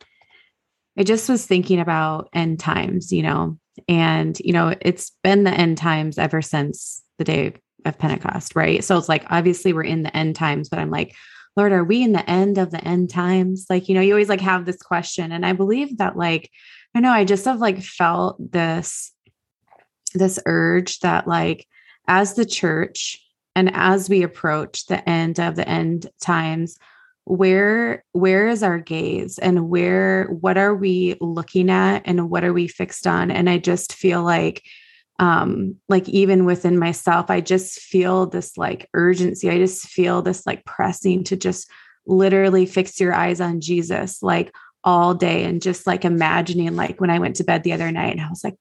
i 0.98 1.03
just 1.03 1.29
was 1.29 1.45
thinking 1.45 1.79
about 1.79 2.29
end 2.33 2.60
times 2.60 3.12
you 3.12 3.24
know 3.24 3.57
and, 3.88 4.38
you 4.39 4.53
know, 4.53 4.75
it's 4.81 5.12
been 5.24 5.43
the 5.43 5.51
end 5.51 5.77
times 5.77 6.17
ever 6.17 6.41
since 6.41 7.01
the 7.17 7.24
day 7.24 7.53
of 7.86 7.98
Pentecost, 7.98 8.55
right? 8.55 8.83
So 8.83 8.98
it's 8.98 9.10
like, 9.10 9.25
obviously, 9.29 9.74
we're 9.74 9.83
in 9.83 10.03
the 10.03 10.15
end 10.15 10.36
times, 10.36 10.69
but 10.69 10.79
I'm 10.79 10.91
like, 10.91 11.15
Lord, 11.55 11.71
are 11.71 11.83
we 11.83 12.01
in 12.03 12.12
the 12.13 12.29
end 12.29 12.57
of 12.57 12.71
the 12.71 12.83
end 12.86 13.10
times? 13.10 13.65
Like, 13.69 13.89
you 13.89 13.95
know, 13.95 14.01
you 14.01 14.13
always 14.13 14.29
like 14.29 14.41
have 14.41 14.65
this 14.65 14.81
question. 14.81 15.31
And 15.31 15.45
I 15.45 15.53
believe 15.53 15.98
that, 15.98 16.15
like, 16.15 16.50
I 16.95 17.00
know 17.00 17.12
I 17.12 17.25
just 17.25 17.45
have 17.45 17.60
like 17.60 17.81
felt 17.81 18.51
this, 18.51 19.12
this 20.13 20.39
urge 20.45 21.00
that, 21.00 21.27
like, 21.27 21.67
as 22.07 22.36
the 22.36 22.45
church 22.45 23.19
and 23.55 23.69
as 23.74 24.10
we 24.10 24.24
approach 24.24 24.86
the 24.86 25.07
end 25.10 25.39
of 25.39 25.55
the 25.55 25.67
end 25.67 26.10
times, 26.21 26.77
where 27.25 28.04
where 28.13 28.48
is 28.48 28.63
our 28.63 28.80
gaze 28.80 29.38
and 29.38 29.70
where 29.70 30.25
what 30.25 30.58
are 30.58 30.74
we 30.74 31.16
looking 31.22 31.70
at 31.70 32.01
and 32.06 32.30
what 32.30 32.44
are 32.44 32.54
we 32.54 32.68
fixed 32.68 33.06
on? 33.08 33.32
And 33.32 33.50
i 33.50 33.58
just 33.58 33.94
feel 33.94 34.24
like 34.24 34.63
um 35.20 35.75
like 35.88 36.10
even 36.10 36.46
within 36.46 36.80
myself 36.80 37.30
i 37.30 37.40
just 37.42 37.80
feel 37.80 38.25
this 38.25 38.58
like 38.58 38.90
urgency. 38.94 39.50
I 39.50 39.58
just 39.58 39.88
feel 39.88 40.22
this 40.22 40.46
like 40.46 40.66
pressing 40.66 41.24
to 41.25 41.38
just 41.38 41.70
literally 42.08 42.66
fix 42.66 43.00
your 43.00 43.13
eyes 43.13 43.40
on 43.40 43.62
jesus 43.62 44.24
like 44.24 44.51
all 44.84 45.13
day 45.13 45.44
and 45.44 45.62
just 45.62 45.86
like 45.86 46.04
imagining 46.04 46.75
like 46.75 47.00
when 47.00 47.12
i 47.12 47.20
went 47.20 47.36
to 47.36 47.44
bed 47.44 47.63
the 47.63 47.74
other 47.74 47.92
night 47.92 48.12
and 48.12 48.22
i 48.22 48.28
was 48.28 48.44
like 48.44 48.56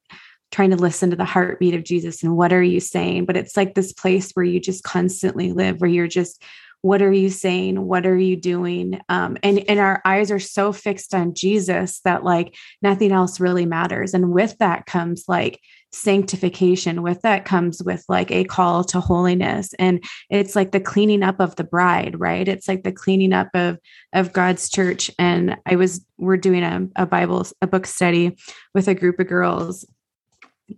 trying 0.51 0.69
to 0.69 0.75
listen 0.75 1.09
to 1.09 1.15
the 1.15 1.25
heartbeat 1.25 1.73
of 1.73 1.83
jesus 1.83 2.21
and 2.21 2.37
what 2.37 2.53
are 2.53 2.61
you 2.61 2.79
saying? 2.79 3.25
But 3.25 3.37
it's 3.37 3.57
like 3.57 3.73
this 3.73 3.93
place 3.93 4.31
where 4.33 4.45
you 4.45 4.59
just 4.59 4.83
constantly 4.83 5.51
live 5.51 5.81
where 5.81 5.89
you're 5.89 6.07
just 6.07 6.43
what 6.81 7.01
are 7.01 7.11
you 7.11 7.29
saying? 7.29 7.85
What 7.85 8.07
are 8.07 8.17
you 8.17 8.35
doing? 8.35 8.99
Um, 9.07 9.37
and 9.43 9.63
and 9.69 9.79
our 9.79 10.01
eyes 10.03 10.31
are 10.31 10.39
so 10.39 10.73
fixed 10.73 11.13
on 11.13 11.35
jesus 11.35 12.01
that 12.01 12.23
like 12.23 12.55
nothing 12.81 13.11
else 13.11 13.39
really 13.39 13.65
matters. 13.65 14.13
And 14.13 14.31
with 14.31 14.57
that 14.57 14.87
comes 14.87 15.25
like 15.27 15.59
sanctification. 15.91 17.03
With 17.03 17.21
that 17.21 17.45
comes 17.45 17.83
with 17.83 18.03
like 18.07 18.31
a 18.31 18.45
call 18.45 18.83
to 18.85 18.99
holiness. 18.99 19.73
And 19.77 20.03
it's 20.29 20.55
like 20.55 20.71
the 20.71 20.79
cleaning 20.79 21.21
up 21.21 21.39
of 21.39 21.55
the 21.55 21.63
bride 21.63 22.19
right? 22.19 22.47
It's 22.47 22.67
like 22.67 22.83
the 22.83 22.91
cleaning 22.91 23.33
up 23.33 23.49
of 23.53 23.77
of 24.13 24.33
god's 24.33 24.69
church. 24.69 25.11
And 25.19 25.57
i 25.65 25.75
was 25.75 26.03
we're 26.17 26.37
doing 26.37 26.63
a, 26.63 26.87
a 26.95 27.05
bible 27.05 27.45
a 27.61 27.67
book 27.67 27.85
study 27.85 28.37
with 28.73 28.87
a 28.87 28.95
group 28.95 29.19
of 29.19 29.27
girls. 29.27 29.85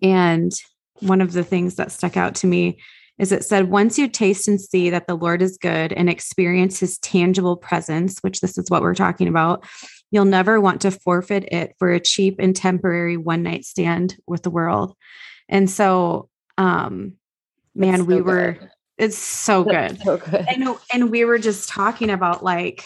And 0.02 0.52
one 1.00 1.22
of 1.22 1.34
the 1.34 1.44
things 1.44 1.76
that 1.76 1.92
stuck 1.92 2.18
out 2.18 2.36
to 2.36 2.48
me 2.48 2.80
is 3.20 3.32
it 3.32 3.44
said, 3.44 3.70
once 3.70 4.00
you 4.00 4.08
taste 4.08 4.48
and 4.48 4.60
see 4.60 4.90
that 4.90 5.08
the 5.08 5.16
Lord 5.16 5.42
is 5.42 5.58
good 5.58 5.94
and 5.94 6.10
experience 6.10 6.80
his 6.80 6.98
tangible 7.00 7.56
presence, 7.56 8.20
which 8.20 8.42
this 8.42 8.58
is 8.58 8.70
what 8.70 8.82
we're 8.82 8.96
talking 8.96 9.28
about, 9.28 9.66
you'll 10.10 10.26
never 10.26 10.60
want 10.60 10.82
to 10.82 10.92
forfeit 10.92 11.44
it 11.52 11.76
for 11.78 11.92
a 11.92 12.00
cheap 12.00 12.38
and 12.40 12.56
temporary 12.56 13.18
one 13.18 13.44
night 13.44 13.66
stand 13.66 14.18
with 14.26 14.44
the 14.44 14.50
world. 14.50 14.96
And 15.48 15.70
so, 15.70 16.30
um, 16.58 17.14
man, 17.76 18.00
so 18.00 18.04
we 18.04 18.16
good. 18.16 18.26
were, 18.26 18.72
it's 18.98 19.18
so 19.18 19.64
good. 19.64 20.02
so 20.02 20.18
good. 20.18 20.46
And, 20.48 20.76
and 20.92 21.12
we 21.12 21.26
were 21.26 21.40
just 21.40 21.70
talking 21.70 22.10
about 22.10 22.44
like, 22.44 22.84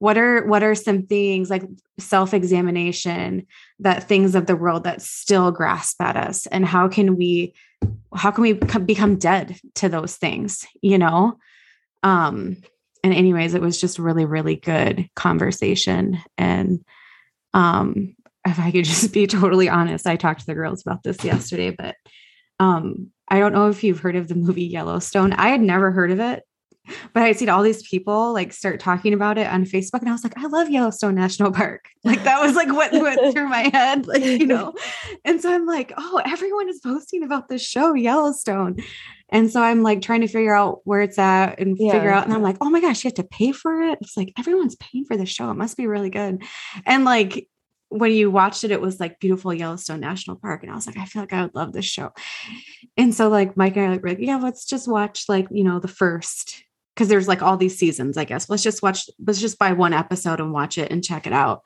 what 0.00 0.18
are 0.18 0.44
what 0.46 0.62
are 0.62 0.74
some 0.74 1.06
things 1.06 1.48
like 1.48 1.62
self-examination 1.98 3.46
that 3.78 4.06
things 4.06 4.34
of 4.34 4.44
the 4.44 4.56
world 4.56 4.84
that 4.84 5.00
still 5.00 5.50
grasp 5.50 6.02
at 6.02 6.16
us 6.16 6.46
and 6.48 6.66
how 6.66 6.88
can 6.88 7.16
we 7.16 7.54
how 8.14 8.30
can 8.30 8.42
we 8.42 8.52
become 8.52 9.16
dead 9.16 9.58
to 9.76 9.88
those 9.88 10.16
things 10.16 10.66
you 10.82 10.98
know? 10.98 11.38
Um 12.02 12.56
and 13.02 13.12
anyways 13.12 13.54
it 13.54 13.60
was 13.60 13.80
just 13.80 13.98
really 13.98 14.24
really 14.24 14.56
good 14.56 15.08
conversation. 15.14 16.18
And 16.38 16.84
um 17.52 18.14
if 18.46 18.58
i 18.58 18.70
could 18.70 18.84
just 18.94 19.12
be 19.12 19.26
totally 19.26 19.68
honest 19.68 20.06
i 20.06 20.16
talked 20.16 20.40
to 20.40 20.46
the 20.46 20.54
girls 20.54 20.82
about 20.82 21.02
this 21.02 21.24
yesterday 21.24 21.70
but 21.70 21.94
um 22.60 23.10
i 23.28 23.38
don't 23.38 23.52
know 23.52 23.68
if 23.68 23.82
you've 23.82 24.00
heard 24.00 24.16
of 24.16 24.28
the 24.28 24.34
movie 24.34 24.64
yellowstone. 24.64 25.32
I 25.32 25.48
had 25.48 25.60
never 25.60 25.90
heard 25.90 26.10
of 26.10 26.20
it 26.20 26.42
but 27.12 27.22
I'd 27.22 27.38
seen 27.38 27.48
all 27.48 27.62
these 27.62 27.82
people 27.82 28.32
like 28.32 28.52
start 28.52 28.80
talking 28.80 29.12
about 29.12 29.38
it 29.38 29.46
on 29.46 29.64
Facebook, 29.64 30.00
and 30.00 30.08
I 30.08 30.12
was 30.12 30.24
like, 30.24 30.36
I 30.36 30.46
love 30.46 30.70
Yellowstone 30.70 31.14
National 31.14 31.52
Park. 31.52 31.88
Like 32.04 32.22
that 32.24 32.42
was 32.42 32.54
like 32.54 32.68
what 32.68 32.92
went 32.92 33.18
through 33.32 33.48
my 33.48 33.70
head, 33.72 34.06
like 34.06 34.22
you 34.24 34.46
know. 34.46 34.74
And 35.24 35.40
so 35.40 35.50
I'm 35.50 35.64
like, 35.64 35.90
oh, 35.96 36.20
everyone 36.22 36.68
is 36.68 36.80
posting 36.80 37.22
about 37.22 37.48
this 37.48 37.62
show 37.62 37.94
Yellowstone, 37.94 38.76
and 39.30 39.50
so 39.50 39.62
I'm 39.62 39.82
like 39.82 40.02
trying 40.02 40.20
to 40.20 40.28
figure 40.28 40.54
out 40.54 40.80
where 40.84 41.00
it's 41.00 41.18
at 41.18 41.58
and 41.58 41.78
yeah. 41.78 41.92
figure 41.92 42.10
out. 42.10 42.24
And 42.24 42.34
I'm 42.34 42.42
like, 42.42 42.58
oh 42.60 42.68
my 42.68 42.80
gosh, 42.80 43.02
you 43.02 43.08
have 43.08 43.14
to 43.14 43.24
pay 43.24 43.52
for 43.52 43.80
it. 43.82 43.98
It's 44.02 44.16
like 44.16 44.34
everyone's 44.38 44.76
paying 44.76 45.06
for 45.06 45.16
the 45.16 45.24
show. 45.24 45.50
It 45.50 45.54
must 45.54 45.76
be 45.76 45.86
really 45.86 46.10
good. 46.10 46.42
And 46.84 47.04
like 47.04 47.48
when 47.88 48.12
you 48.12 48.30
watched 48.30 48.64
it, 48.64 48.70
it 48.70 48.80
was 48.80 49.00
like 49.00 49.20
beautiful 49.20 49.54
Yellowstone 49.54 50.00
National 50.00 50.36
Park. 50.36 50.62
And 50.62 50.70
I 50.70 50.74
was 50.74 50.86
like, 50.86 50.98
I 50.98 51.04
feel 51.04 51.22
like 51.22 51.32
I 51.32 51.42
would 51.42 51.54
love 51.54 51.72
this 51.72 51.84
show. 51.84 52.12
And 52.96 53.14
so 53.14 53.28
like 53.28 53.56
Mike 53.56 53.76
and 53.76 53.94
I 53.94 53.96
were 53.96 54.08
like, 54.10 54.18
yeah, 54.18 54.36
let's 54.36 54.66
just 54.66 54.88
watch 54.88 55.24
like, 55.28 55.46
you 55.50 55.64
know, 55.64 55.78
the 55.78 55.88
first 55.88 56.64
because 56.94 57.08
there's 57.08 57.28
like 57.28 57.42
all 57.42 57.56
these 57.56 57.76
seasons, 57.76 58.16
I 58.16 58.24
guess. 58.24 58.48
Let's 58.48 58.62
just 58.62 58.82
watch, 58.82 59.08
let's 59.24 59.40
just 59.40 59.58
buy 59.58 59.72
one 59.72 59.92
episode 59.92 60.40
and 60.40 60.52
watch 60.52 60.78
it 60.78 60.90
and 60.92 61.02
check 61.02 61.26
it 61.26 61.32
out. 61.32 61.62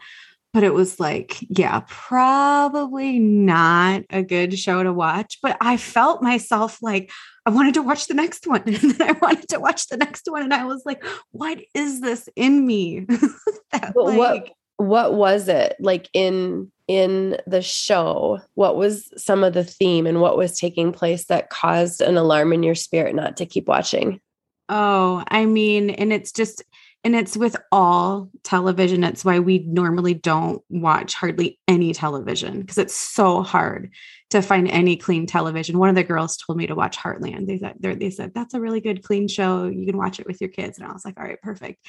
But 0.55 0.65
it 0.65 0.73
was 0.73 0.99
like, 0.99 1.37
yeah, 1.41 1.83
probably 1.87 3.19
not 3.19 4.05
a 4.09 4.23
good 4.23 4.59
show 4.59 4.83
to 4.83 4.93
watch. 4.93 5.39
But 5.43 5.59
I 5.61 5.77
felt 5.77 6.23
myself 6.23 6.79
like 6.81 7.11
I 7.45 7.51
wanted 7.51 7.75
to 7.75 7.83
watch 7.83 8.07
the 8.07 8.15
next 8.15 8.47
one. 8.47 8.63
And 8.67 8.93
then 8.93 9.11
I 9.11 9.13
wanted 9.21 9.49
to 9.51 9.61
watch 9.61 9.89
the 9.89 9.99
next 9.99 10.27
one. 10.27 10.43
And 10.43 10.55
I 10.55 10.65
was 10.65 10.83
like, 10.87 11.05
what 11.33 11.59
is 11.75 12.01
this 12.01 12.31
in 12.35 12.67
me? 12.67 13.01
that, 13.73 13.93
like, 13.95 14.17
what 14.17 14.49
what 14.79 15.15
was 15.15 15.49
it 15.49 15.75
like 15.81 16.09
in 16.13 16.71
in 16.87 17.37
the 17.49 17.61
show 17.61 18.41
what 18.55 18.77
was 18.77 19.11
some 19.21 19.43
of 19.43 19.53
the 19.53 19.65
theme 19.65 20.07
and 20.07 20.21
what 20.21 20.39
was 20.39 20.59
taking 20.59 20.93
place 20.93 21.25
that 21.27 21.51
caused 21.51 22.01
an 22.01 22.17
alarm 22.17 22.53
in 22.53 22.63
your 22.63 22.77
spirit 22.77 23.13
not 23.15 23.37
to 23.37 23.45
keep 23.45 23.67
watching 23.67 24.21
Oh, 24.69 25.25
I 25.29 25.47
mean, 25.47 25.91
and 25.91 26.13
it's 26.13 26.31
just, 26.33 26.63
and 27.05 27.15
it's 27.15 27.37
with 27.37 27.57
all 27.71 28.29
television. 28.43 29.05
It's 29.05 29.25
why 29.25 29.39
we 29.39 29.61
normally 29.61 30.15
don't 30.15 30.63
watch 30.69 31.15
hardly 31.15 31.59
any 31.69 31.95
television 31.95 32.61
because 32.61 32.79
it's 32.79 32.95
so 32.95 33.43
hard 33.43 33.91
to 34.31 34.43
find 34.43 34.69
any 34.69 34.97
clean 34.97 35.25
television. 35.27 35.79
One 35.79 35.89
of 35.89 35.95
the 35.95 36.05
girls 36.05 36.37
told 36.37 36.59
me 36.59 36.67
to 36.67 36.75
watch 36.75 36.99
Heartland. 36.99 37.47
They 37.47 37.59
said, 37.59 37.77
they 37.81 38.11
said, 38.11 38.33
that's 38.35 38.53
a 38.53 38.61
really 38.61 38.81
good, 38.81 39.03
clean 39.03 39.29
show. 39.29 39.65
You 39.65 39.87
can 39.87 39.97
watch 39.97 40.19
it 40.21 40.27
with 40.27 40.41
your 40.41 40.51
kids. 40.51 40.77
And 40.79 40.87
I 40.87 40.93
was 40.93 41.05
like, 41.05 41.19
all 41.19 41.25
right, 41.25 41.41
perfect. 41.41 41.87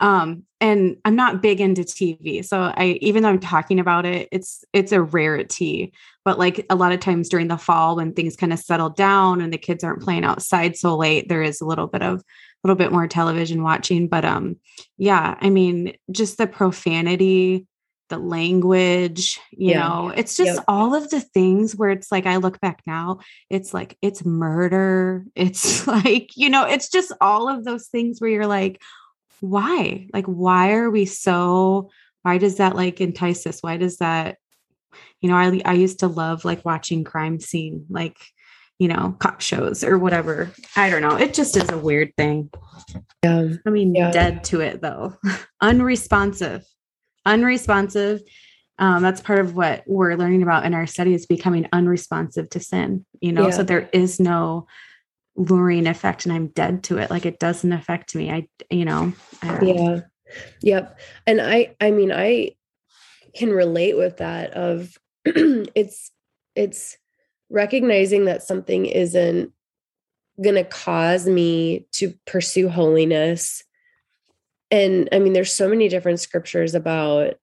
Um, 0.00 0.44
and 0.60 0.96
I'm 1.04 1.16
not 1.16 1.42
big 1.42 1.60
into 1.60 1.82
TV. 1.82 2.44
So 2.44 2.72
I, 2.74 2.98
even 3.02 3.22
though 3.22 3.28
I'm 3.28 3.40
talking 3.40 3.78
about 3.78 4.06
it, 4.06 4.28
it's, 4.32 4.64
it's 4.72 4.92
a 4.92 5.02
rarity, 5.02 5.92
but 6.24 6.38
like 6.38 6.64
a 6.70 6.76
lot 6.76 6.92
of 6.92 7.00
times 7.00 7.28
during 7.28 7.48
the 7.48 7.58
fall 7.58 7.96
when 7.96 8.14
things 8.14 8.36
kind 8.36 8.52
of 8.52 8.58
settle 8.58 8.90
down 8.90 9.42
and 9.42 9.52
the 9.52 9.58
kids 9.58 9.84
aren't 9.84 10.02
playing 10.02 10.24
outside 10.24 10.76
so 10.76 10.96
late, 10.96 11.28
there 11.28 11.42
is 11.42 11.60
a 11.60 11.66
little 11.66 11.88
bit 11.88 12.02
of, 12.02 12.22
little 12.62 12.76
bit 12.76 12.92
more 12.92 13.06
television 13.06 13.62
watching, 13.62 14.08
but, 14.08 14.24
um, 14.24 14.56
yeah, 14.96 15.36
I 15.40 15.50
mean, 15.50 15.96
just 16.10 16.38
the 16.38 16.46
profanity, 16.46 17.66
the 18.12 18.18
language, 18.18 19.40
you 19.52 19.70
yeah. 19.70 19.88
know, 19.88 20.12
it's 20.14 20.36
just 20.36 20.56
yep. 20.56 20.64
all 20.68 20.94
of 20.94 21.08
the 21.08 21.20
things 21.20 21.74
where 21.74 21.88
it's 21.88 22.12
like, 22.12 22.26
I 22.26 22.36
look 22.36 22.60
back 22.60 22.82
now, 22.86 23.20
it's 23.48 23.72
like, 23.72 23.96
it's 24.02 24.22
murder. 24.24 25.24
It's 25.34 25.86
like, 25.86 26.36
you 26.36 26.50
know, 26.50 26.66
it's 26.66 26.90
just 26.90 27.12
all 27.22 27.48
of 27.48 27.64
those 27.64 27.88
things 27.88 28.20
where 28.20 28.30
you're 28.30 28.46
like, 28.46 28.82
why? 29.40 30.08
Like, 30.12 30.26
why 30.26 30.74
are 30.74 30.90
we 30.90 31.06
so, 31.06 31.90
why 32.20 32.36
does 32.36 32.58
that 32.58 32.76
like 32.76 33.00
entice 33.00 33.46
us? 33.46 33.62
Why 33.62 33.78
does 33.78 33.96
that, 33.96 34.36
you 35.22 35.30
know, 35.30 35.36
I, 35.36 35.62
I 35.64 35.72
used 35.72 36.00
to 36.00 36.06
love 36.06 36.44
like 36.44 36.66
watching 36.66 37.04
crime 37.04 37.40
scene, 37.40 37.86
like, 37.88 38.18
you 38.78 38.88
know, 38.88 39.16
cop 39.18 39.40
shows 39.40 39.84
or 39.84 39.98
whatever. 39.98 40.50
I 40.76 40.90
don't 40.90 41.02
know. 41.02 41.16
It 41.16 41.34
just 41.34 41.56
is 41.56 41.70
a 41.70 41.78
weird 41.78 42.12
thing. 42.16 42.50
Yeah. 43.22 43.50
I 43.66 43.70
mean, 43.70 43.94
yeah. 43.94 44.10
dead 44.10 44.44
to 44.44 44.60
it 44.60 44.80
though. 44.80 45.16
Unresponsive 45.60 46.64
unresponsive 47.26 48.22
um, 48.78 49.02
that's 49.02 49.20
part 49.20 49.38
of 49.38 49.54
what 49.54 49.84
we're 49.86 50.16
learning 50.16 50.42
about 50.42 50.64
in 50.64 50.74
our 50.74 50.86
study 50.86 51.14
is 51.14 51.26
becoming 51.26 51.68
unresponsive 51.72 52.48
to 52.50 52.60
sin 52.60 53.04
you 53.20 53.32
know 53.32 53.44
yeah. 53.44 53.50
so 53.50 53.62
there 53.62 53.88
is 53.92 54.18
no 54.18 54.66
luring 55.36 55.86
effect 55.86 56.24
and 56.24 56.32
i'm 56.32 56.48
dead 56.48 56.82
to 56.82 56.98
it 56.98 57.10
like 57.10 57.24
it 57.24 57.38
doesn't 57.38 57.72
affect 57.72 58.14
me 58.14 58.30
i 58.30 58.46
you 58.70 58.84
know 58.84 59.12
I 59.42 59.60
yeah 59.62 60.00
yep 60.60 60.98
and 61.26 61.40
i 61.40 61.74
i 61.80 61.90
mean 61.90 62.12
i 62.12 62.50
can 63.34 63.50
relate 63.50 63.96
with 63.96 64.18
that 64.18 64.52
of 64.52 64.96
it's 65.24 66.10
it's 66.54 66.98
recognizing 67.52 68.24
that 68.24 68.42
something 68.42 68.86
isn't 68.86 69.52
going 70.42 70.54
to 70.56 70.64
cause 70.64 71.26
me 71.26 71.86
to 71.92 72.14
pursue 72.26 72.68
holiness. 72.68 73.62
And 74.70 75.08
i 75.12 75.18
mean 75.18 75.34
there's 75.34 75.52
so 75.52 75.68
many 75.68 75.88
different 75.88 76.18
scriptures 76.18 76.74
about 76.74 77.34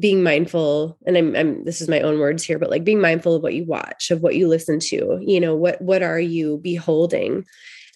being 0.00 0.22
mindful 0.22 0.98
and 1.06 1.16
I'm, 1.16 1.36
I'm 1.36 1.64
this 1.64 1.80
is 1.80 1.88
my 1.88 2.00
own 2.00 2.18
words 2.18 2.42
here 2.42 2.58
but 2.58 2.70
like 2.70 2.82
being 2.82 3.00
mindful 3.00 3.36
of 3.36 3.42
what 3.42 3.54
you 3.54 3.64
watch 3.64 4.10
of 4.10 4.22
what 4.22 4.34
you 4.34 4.48
listen 4.48 4.80
to 4.80 5.20
you 5.20 5.38
know 5.38 5.54
what 5.54 5.80
what 5.80 6.02
are 6.02 6.18
you 6.18 6.58
beholding? 6.62 7.44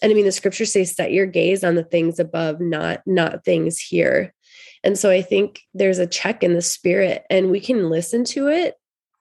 And 0.02 0.12
i 0.12 0.14
mean 0.14 0.26
the 0.26 0.32
scriptures 0.32 0.70
say 0.70 0.84
set 0.84 1.10
your 1.10 1.26
gaze 1.26 1.64
on 1.64 1.74
the 1.74 1.82
things 1.82 2.20
above 2.20 2.60
not 2.60 3.00
not 3.06 3.44
things 3.46 3.78
here. 3.78 4.34
And 4.84 4.98
so 4.98 5.10
i 5.10 5.22
think 5.22 5.62
there's 5.72 5.98
a 5.98 6.06
check 6.06 6.42
in 6.42 6.52
the 6.52 6.62
spirit 6.62 7.24
and 7.30 7.50
we 7.50 7.60
can 7.60 7.88
listen 7.88 8.24
to 8.24 8.48
it 8.48 8.77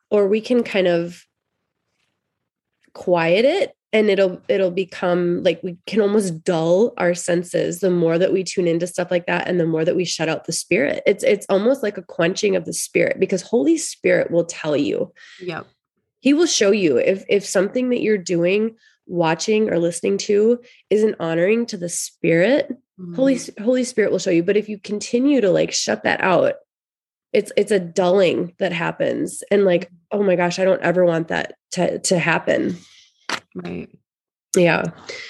or 0.09 0.27
we 0.27 0.41
can 0.41 0.63
kind 0.63 0.87
of 0.87 1.23
quiet 2.93 3.45
it 3.45 3.73
and 3.93 4.09
it'll 4.09 4.41
it'll 4.49 4.71
become 4.71 5.43
like 5.43 5.61
we 5.63 5.77
can 5.85 6.01
almost 6.01 6.43
dull 6.43 6.93
our 6.97 7.13
senses. 7.13 7.79
The 7.79 7.89
more 7.89 8.17
that 8.17 8.33
we 8.33 8.43
tune 8.43 8.67
into 8.67 8.87
stuff 8.87 9.11
like 9.11 9.27
that 9.27 9.47
and 9.47 9.59
the 9.59 9.65
more 9.65 9.85
that 9.85 9.95
we 9.95 10.05
shut 10.05 10.29
out 10.29 10.45
the 10.45 10.51
spirit 10.51 11.03
it's 11.05 11.23
it's 11.23 11.45
almost 11.49 11.83
like 11.83 11.97
a 11.97 12.03
quenching 12.03 12.55
of 12.55 12.65
the 12.65 12.73
spirit 12.73 13.19
because 13.19 13.41
holy 13.41 13.77
spirit 13.77 14.31
will 14.31 14.45
tell 14.45 14.75
you. 14.75 15.13
Yep. 15.41 15.67
He 16.19 16.33
will 16.33 16.47
show 16.47 16.71
you 16.71 16.97
if 16.97 17.23
if 17.29 17.45
something 17.45 17.89
that 17.89 18.01
you're 18.01 18.17
doing 18.17 18.75
watching 19.05 19.69
or 19.69 19.79
listening 19.79 20.17
to 20.17 20.59
isn't 20.89 21.15
honoring 21.19 21.65
to 21.65 21.77
the 21.77 21.87
spirit 21.87 22.69
mm-hmm. 22.99 23.15
holy 23.15 23.39
holy 23.61 23.83
spirit 23.85 24.11
will 24.11 24.19
show 24.19 24.31
you. 24.31 24.43
But 24.43 24.57
if 24.57 24.67
you 24.67 24.79
continue 24.79 25.39
to 25.39 25.49
like 25.49 25.71
shut 25.71 26.03
that 26.03 26.21
out 26.21 26.55
it's 27.33 27.51
it's 27.57 27.71
a 27.71 27.79
dulling 27.79 28.53
that 28.59 28.71
happens 28.71 29.43
and 29.51 29.65
like 29.65 29.85
mm-hmm. 29.85 30.19
oh 30.19 30.23
my 30.23 30.35
gosh 30.35 30.59
i 30.59 30.65
don't 30.65 30.81
ever 30.81 31.05
want 31.05 31.27
that 31.27 31.55
to 31.71 31.99
to 31.99 32.17
happen 32.17 32.77
Right. 33.55 33.89
Yeah. 34.55 34.83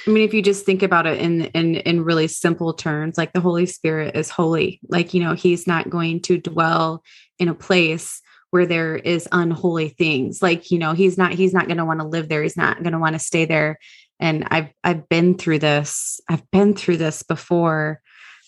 I 0.06 0.10
mean, 0.10 0.24
if 0.24 0.34
you 0.34 0.42
just 0.42 0.66
think 0.66 0.84
about 0.84 1.08
it 1.08 1.20
in 1.20 1.46
in 1.46 1.76
in 1.76 2.04
really 2.04 2.28
simple 2.28 2.74
terms, 2.74 3.18
like 3.18 3.34
the 3.34 3.42
Holy 3.42 3.66
Spirit 3.66 4.16
is 4.16 4.30
holy. 4.30 4.80
Like, 4.88 5.14
you 5.14 5.22
know, 5.22 5.34
he's 5.34 5.68
not 5.68 5.90
going 5.90 6.22
to 6.24 6.38
dwell 6.38 7.04
in 7.40 7.50
a 7.50 7.56
place 7.56 8.22
where 8.52 8.66
there 8.66 8.96
is 8.96 9.28
unholy 9.32 9.90
things. 9.90 10.42
Like, 10.42 10.72
you 10.72 10.80
know, 10.80 10.94
he's 10.94 11.18
not 11.18 11.34
he's 11.34 11.54
not 11.54 11.68
going 11.68 11.78
to 11.78 11.86
want 11.86 12.00
to 12.00 12.08
live 12.08 12.30
there. 12.30 12.44
He's 12.44 12.58
not 12.58 12.84
going 12.84 12.94
to 12.94 13.00
want 13.00 13.14
to 13.14 13.20
stay 13.20 13.46
there. 13.46 13.80
And 14.20 14.48
I've 14.50 14.70
I've 14.84 15.10
been 15.10 15.36
through 15.36 15.60
this. 15.60 16.22
I've 16.30 16.50
been 16.52 16.74
through 16.74 16.98
this 16.98 17.24
before, 17.24 18.02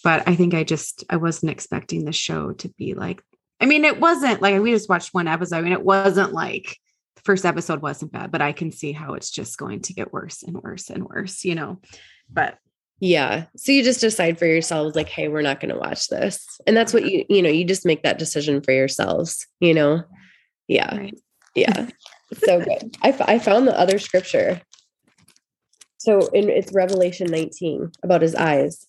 but 0.03 0.27
I 0.27 0.35
think 0.35 0.53
I 0.53 0.63
just 0.63 1.03
I 1.09 1.17
wasn't 1.17 1.51
expecting 1.51 2.05
the 2.05 2.13
show 2.13 2.53
to 2.53 2.69
be 2.77 2.93
like 2.93 3.21
I 3.59 3.65
mean, 3.65 3.85
it 3.85 3.99
wasn't 3.99 4.41
like 4.41 4.59
we 4.61 4.71
just 4.71 4.89
watched 4.89 5.13
one 5.13 5.27
episode. 5.27 5.57
I 5.57 5.61
mean, 5.61 5.73
it 5.73 5.83
wasn't 5.83 6.33
like 6.33 6.77
the 7.15 7.21
first 7.23 7.45
episode 7.45 7.81
wasn't 7.81 8.11
bad, 8.11 8.31
but 8.31 8.41
I 8.41 8.51
can 8.51 8.71
see 8.71 8.91
how 8.91 9.13
it's 9.13 9.31
just 9.31 9.57
going 9.57 9.81
to 9.81 9.93
get 9.93 10.13
worse 10.13 10.43
and 10.43 10.57
worse 10.61 10.89
and 10.89 11.03
worse, 11.03 11.43
you 11.43 11.55
know. 11.55 11.81
But 12.29 12.57
yeah. 12.99 13.45
So 13.55 13.71
you 13.71 13.83
just 13.83 14.01
decide 14.01 14.37
for 14.37 14.45
yourselves 14.45 14.95
like, 14.95 15.09
hey, 15.09 15.27
we're 15.27 15.41
not 15.41 15.59
going 15.59 15.73
to 15.73 15.79
watch 15.79 16.07
this. 16.07 16.45
And 16.67 16.75
that's 16.75 16.93
what 16.93 17.09
you, 17.09 17.25
you 17.29 17.41
know, 17.41 17.49
you 17.49 17.65
just 17.65 17.85
make 17.85 18.03
that 18.03 18.19
decision 18.19 18.61
for 18.61 18.71
yourselves, 18.71 19.47
you 19.59 19.73
know? 19.73 20.03
Yeah. 20.67 20.95
Right. 20.95 21.19
Yeah. 21.55 21.89
so 22.33 22.59
good. 22.59 22.97
I, 23.01 23.15
I 23.21 23.39
found 23.39 23.67
the 23.67 23.77
other 23.77 23.99
scripture. 23.99 24.61
So 25.97 26.27
in 26.27 26.49
it's 26.49 26.73
Revelation 26.73 27.27
19 27.27 27.91
about 28.03 28.21
his 28.21 28.35
eyes. 28.35 28.85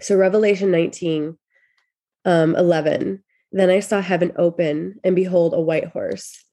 So 0.00 0.16
Revelation 0.16 0.70
19, 0.70 1.38
um, 2.24 2.56
11. 2.56 3.22
Then 3.52 3.70
I 3.70 3.80
saw 3.80 4.00
heaven 4.00 4.32
open, 4.36 4.98
and 5.04 5.14
behold, 5.14 5.54
a 5.54 5.60
white 5.60 5.86
horse. 5.86 6.44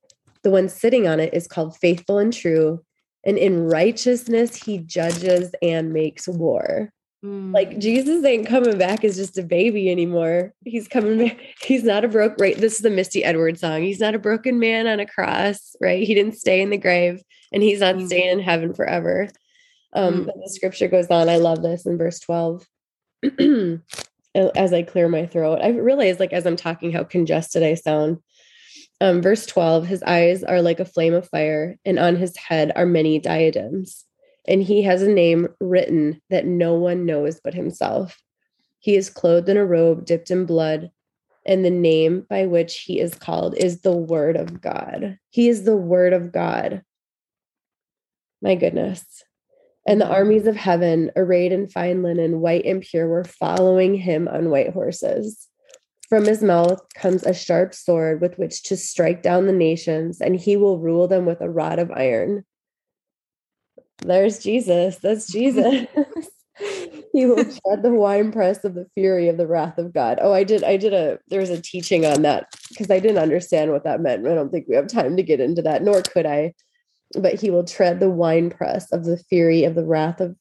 The 0.43 0.49
one 0.49 0.69
sitting 0.69 1.07
on 1.07 1.19
it 1.19 1.33
is 1.33 1.47
called 1.47 1.77
faithful 1.77 2.17
and 2.17 2.33
true. 2.33 2.83
And 3.25 3.37
in 3.37 3.67
righteousness, 3.67 4.55
he 4.55 4.79
judges 4.79 5.51
and 5.61 5.93
makes 5.93 6.27
war. 6.27 6.91
Mm. 7.23 7.53
Like 7.53 7.79
Jesus 7.79 8.23
ain't 8.23 8.47
coming 8.47 8.77
back 8.77 9.03
as 9.03 9.17
just 9.17 9.37
a 9.37 9.43
baby 9.43 9.91
anymore. 9.91 10.53
He's 10.63 10.87
coming 10.87 11.17
back. 11.17 11.37
He's 11.61 11.83
not 11.83 12.05
a 12.05 12.07
broke, 12.07 12.35
right? 12.39 12.57
This 12.57 12.75
is 12.75 12.79
the 12.79 12.89
Misty 12.89 13.23
Edwards 13.23 13.61
song. 13.61 13.81
He's 13.81 13.99
not 13.99 14.15
a 14.15 14.19
broken 14.19 14.59
man 14.59 14.87
on 14.87 14.99
a 14.99 15.05
cross, 15.05 15.75
right? 15.81 16.05
He 16.05 16.15
didn't 16.15 16.37
stay 16.37 16.61
in 16.61 16.69
the 16.69 16.77
grave 16.77 17.21
and 17.51 17.61
he's 17.61 17.81
not 17.81 17.95
mm. 17.95 18.05
staying 18.05 18.31
in 18.31 18.39
heaven 18.39 18.73
forever. 18.73 19.27
Um, 19.93 20.13
mm. 20.13 20.25
But 20.27 20.35
the 20.35 20.49
scripture 20.49 20.87
goes 20.87 21.07
on. 21.07 21.27
I 21.27 21.37
love 21.37 21.61
this 21.61 21.85
in 21.85 21.97
verse 21.97 22.19
12. 22.19 22.65
as 24.35 24.73
I 24.73 24.83
clear 24.83 25.07
my 25.07 25.25
throat, 25.25 25.59
I 25.61 25.69
realize, 25.69 26.19
like, 26.19 26.33
as 26.33 26.45
I'm 26.45 26.55
talking, 26.55 26.91
how 26.91 27.03
congested 27.03 27.63
I 27.63 27.73
sound. 27.73 28.17
Um, 29.01 29.21
verse 29.21 29.45
12 29.45 29.87
His 29.87 30.03
eyes 30.03 30.43
are 30.43 30.61
like 30.61 30.79
a 30.79 30.85
flame 30.85 31.13
of 31.13 31.29
fire, 31.29 31.77
and 31.85 31.97
on 31.99 32.15
his 32.15 32.35
head 32.37 32.71
are 32.75 32.85
many 32.85 33.19
diadems. 33.19 34.05
And 34.47 34.63
he 34.63 34.81
has 34.83 35.01
a 35.01 35.11
name 35.11 35.49
written 35.59 36.21
that 36.29 36.45
no 36.45 36.73
one 36.75 37.05
knows 37.05 37.39
but 37.43 37.53
himself. 37.53 38.17
He 38.79 38.95
is 38.95 39.09
clothed 39.09 39.49
in 39.49 39.57
a 39.57 39.65
robe 39.65 40.05
dipped 40.05 40.31
in 40.31 40.45
blood, 40.45 40.91
and 41.45 41.63
the 41.63 41.69
name 41.69 42.25
by 42.29 42.45
which 42.45 42.79
he 42.79 42.99
is 42.99 43.15
called 43.15 43.55
is 43.57 43.81
the 43.81 43.95
Word 43.95 44.35
of 44.37 44.61
God. 44.61 45.17
He 45.29 45.49
is 45.49 45.63
the 45.63 45.75
Word 45.75 46.13
of 46.13 46.31
God. 46.31 46.83
My 48.41 48.55
goodness. 48.55 49.23
And 49.87 49.99
the 49.99 50.07
armies 50.07 50.45
of 50.45 50.55
heaven, 50.55 51.11
arrayed 51.15 51.51
in 51.51 51.67
fine 51.67 52.03
linen, 52.03 52.41
white 52.41 52.65
and 52.65 52.81
pure, 52.81 53.07
were 53.07 53.23
following 53.23 53.95
him 53.95 54.27
on 54.27 54.49
white 54.49 54.73
horses. 54.73 55.47
From 56.09 56.25
his 56.25 56.41
mouth 56.41 56.81
comes 56.95 57.23
a 57.23 57.33
sharp 57.33 57.73
sword 57.73 58.19
with 58.19 58.37
which 58.37 58.63
to 58.63 58.77
strike 58.77 59.21
down 59.21 59.45
the 59.45 59.53
nations, 59.53 60.21
and 60.21 60.35
he 60.35 60.57
will 60.57 60.79
rule 60.79 61.07
them 61.07 61.25
with 61.25 61.39
a 61.41 61.49
rod 61.49 61.79
of 61.79 61.91
iron. 61.91 62.45
There's 63.99 64.39
Jesus. 64.39 64.97
That's 64.97 65.31
Jesus. 65.31 65.87
he 67.13 67.25
will 67.25 67.43
tread 67.43 67.83
the 67.83 67.91
winepress 67.91 68.63
of 68.63 68.75
the 68.75 68.87
fury 68.95 69.29
of 69.29 69.37
the 69.37 69.47
wrath 69.47 69.77
of 69.77 69.93
God. 69.93 70.19
Oh, 70.21 70.33
I 70.33 70.43
did. 70.43 70.63
I 70.63 70.77
did 70.77 70.93
a. 70.93 71.19
There 71.27 71.39
was 71.39 71.49
a 71.49 71.61
teaching 71.61 72.05
on 72.05 72.21
that 72.23 72.47
because 72.69 72.89
I 72.89 72.99
didn't 72.99 73.17
understand 73.17 73.71
what 73.71 73.83
that 73.83 74.01
meant. 74.01 74.27
I 74.27 74.33
don't 74.33 74.51
think 74.51 74.67
we 74.67 74.75
have 74.75 74.87
time 74.87 75.15
to 75.17 75.23
get 75.23 75.39
into 75.39 75.61
that, 75.63 75.83
nor 75.83 76.01
could 76.01 76.25
I. 76.25 76.53
But 77.17 77.39
he 77.39 77.49
will 77.49 77.63
tread 77.63 77.99
the 77.99 78.09
winepress 78.09 78.91
of 78.91 79.05
the 79.05 79.17
fury 79.17 79.63
of 79.63 79.75
the 79.75 79.85
wrath 79.85 80.21
of 80.21 80.35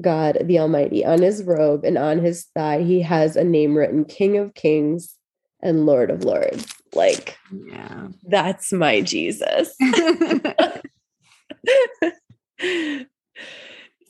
God 0.00 0.38
the 0.44 0.58
Almighty. 0.58 1.04
On 1.04 1.20
his 1.20 1.42
robe 1.44 1.84
and 1.84 1.98
on 1.98 2.18
his 2.18 2.44
thigh, 2.54 2.82
he 2.82 3.02
has 3.02 3.36
a 3.36 3.44
name 3.44 3.76
written 3.76 4.04
King 4.04 4.36
of 4.38 4.54
Kings 4.54 5.14
and 5.62 5.86
Lord 5.86 6.10
of 6.10 6.24
Lords. 6.24 6.66
Like, 6.94 7.36
yeah, 7.52 8.08
that's 8.24 8.72
my 8.72 9.00
Jesus. 9.00 9.74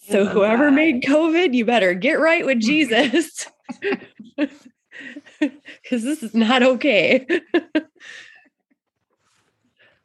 so, 0.09 0.27
whoever 0.27 0.67
that. 0.67 0.75
made 0.75 1.03
COVID, 1.03 1.55
you 1.55 1.65
better 1.65 1.95
get 1.95 2.21
right 2.21 2.45
with 2.45 2.61
Jesus 2.61 3.47
because 4.37 6.03
this 6.03 6.23
is 6.23 6.35
not 6.35 6.63
okay. 6.63 7.27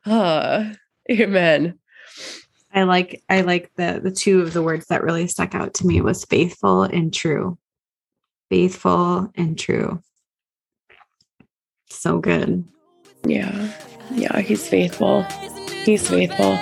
Ah, 0.06 0.72
amen. 1.12 1.78
I 2.72 2.84
like 2.84 3.24
I 3.30 3.42
like 3.42 3.72
the 3.76 4.00
the 4.02 4.12
two 4.12 4.42
of 4.42 4.54
the 4.54 4.62
words 4.62 4.88
that 4.88 5.04
really 5.04 5.28
stuck 5.28 5.56
out 5.56 5.74
to 5.76 5.88
me 5.88 6.02
was 6.02 6.26
faithful 6.26 6.84
and 6.84 7.14
true. 7.14 7.58
Faithful 8.50 9.32
and 9.36 9.58
true. 9.58 10.02
So 11.90 12.20
good. 12.20 12.64
Yeah. 13.26 13.72
Yeah, 14.12 14.40
he's 14.42 14.68
faithful. 14.68 15.24
He's 15.84 16.08
faithful. 16.08 16.58